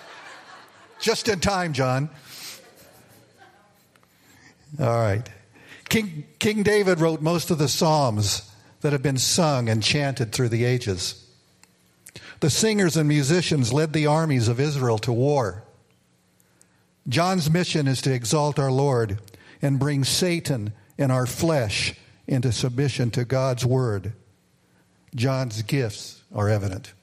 [1.00, 2.10] Just in time, John.
[4.78, 5.28] All right.
[5.88, 8.52] King, King David wrote most of the Psalms
[8.82, 11.26] that have been sung and chanted through the ages.
[12.40, 15.64] The singers and musicians led the armies of Israel to war.
[17.08, 19.20] John's mission is to exalt our Lord
[19.62, 21.96] and bring Satan and our flesh
[22.28, 24.14] into submission to God's word.
[25.16, 26.94] John's gifts are evident.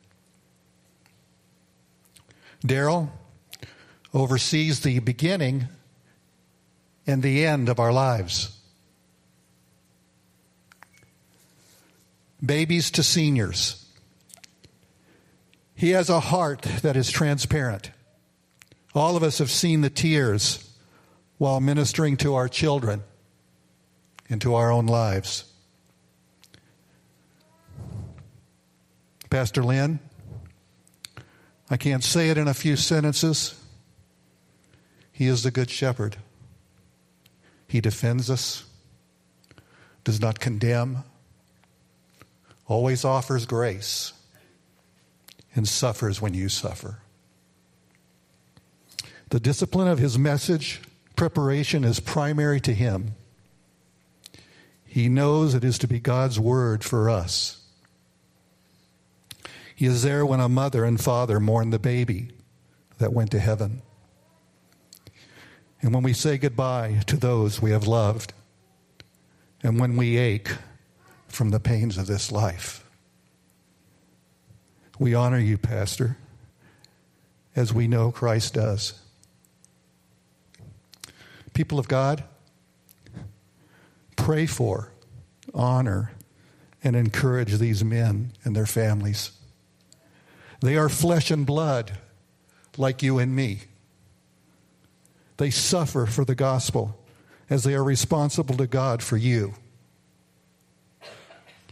[2.64, 3.10] Daryl
[4.14, 5.68] oversees the beginning
[7.06, 8.58] and the end of our lives.
[12.44, 13.86] Babies to seniors.
[15.74, 17.90] He has a heart that is transparent.
[18.94, 20.74] All of us have seen the tears
[21.38, 23.02] while ministering to our children
[24.28, 25.44] and to our own lives.
[29.28, 29.98] Pastor Lynn,
[31.68, 33.60] I can't say it in a few sentences.
[35.12, 36.16] He is the Good Shepherd.
[37.66, 38.64] He defends us,
[40.04, 41.04] does not condemn,
[42.66, 44.12] always offers grace,
[45.54, 46.98] and suffers when you suffer.
[49.30, 50.80] The discipline of his message
[51.16, 53.14] preparation is primary to him.
[54.84, 57.62] He knows it is to be God's word for us.
[59.74, 62.30] He is there when a mother and father mourn the baby
[62.98, 63.82] that went to heaven
[65.86, 68.32] and when we say goodbye to those we have loved,
[69.62, 70.50] and when we ache
[71.28, 72.84] from the pains of this life.
[74.98, 76.16] We honor you, Pastor,
[77.54, 79.00] as we know Christ does.
[81.54, 82.24] People of God,
[84.16, 84.90] pray for,
[85.54, 86.10] honor,
[86.82, 89.30] and encourage these men and their families.
[90.58, 91.92] They are flesh and blood
[92.76, 93.60] like you and me.
[95.36, 96.98] They suffer for the gospel
[97.48, 99.54] as they are responsible to God for you.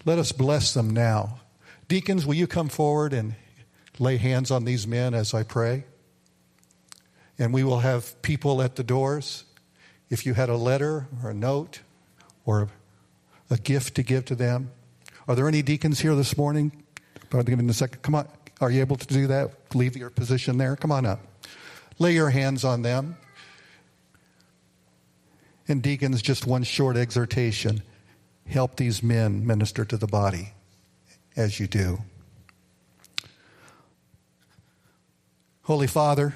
[0.05, 1.41] Let us bless them now.
[1.89, 3.35] Deacons, will you come forward and
[3.99, 5.85] lay hands on these men as I pray?
[7.39, 9.45] And we will have people at the doors.
[10.11, 11.81] If you had a letter or a note
[12.45, 12.69] or
[13.51, 14.71] a gift to give to them.
[15.27, 16.85] Are there any deacons here this morning?
[17.33, 18.03] I'll give in a second.
[18.03, 18.29] Come on.
[18.61, 19.75] Are you able to do that?
[19.75, 20.77] Leave your position there.
[20.77, 21.21] Come on up.
[21.99, 23.17] Lay your hands on them.
[25.67, 27.83] And deacons, just one short exhortation
[28.47, 30.53] help these men minister to the body
[31.37, 32.01] as you do.
[35.63, 36.35] Holy Father,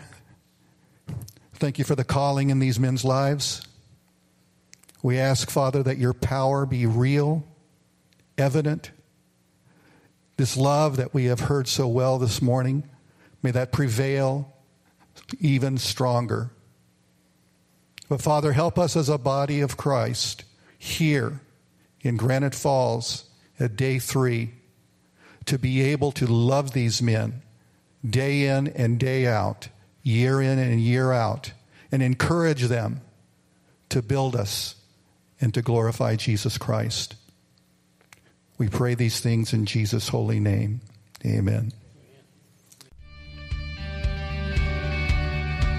[1.54, 3.66] thank you for the calling in these men's lives.
[5.02, 7.44] We ask, Father, that your power be real
[8.38, 8.90] evident.
[10.38, 12.88] This love that we have heard so well this morning,
[13.42, 14.52] may that prevail
[15.40, 16.50] even stronger.
[18.08, 20.44] But Father, help us as a body of Christ
[20.78, 21.40] here
[22.00, 23.24] in Granite Falls
[23.60, 24.52] at day three
[25.44, 27.42] to be able to love these men
[28.08, 29.68] day in and day out,
[30.02, 31.52] year in and year out,
[31.90, 33.00] and encourage them
[33.88, 34.76] to build us
[35.40, 37.14] and to glorify Jesus Christ.
[38.56, 40.80] We pray these things in Jesus' holy name.
[41.24, 41.72] Amen.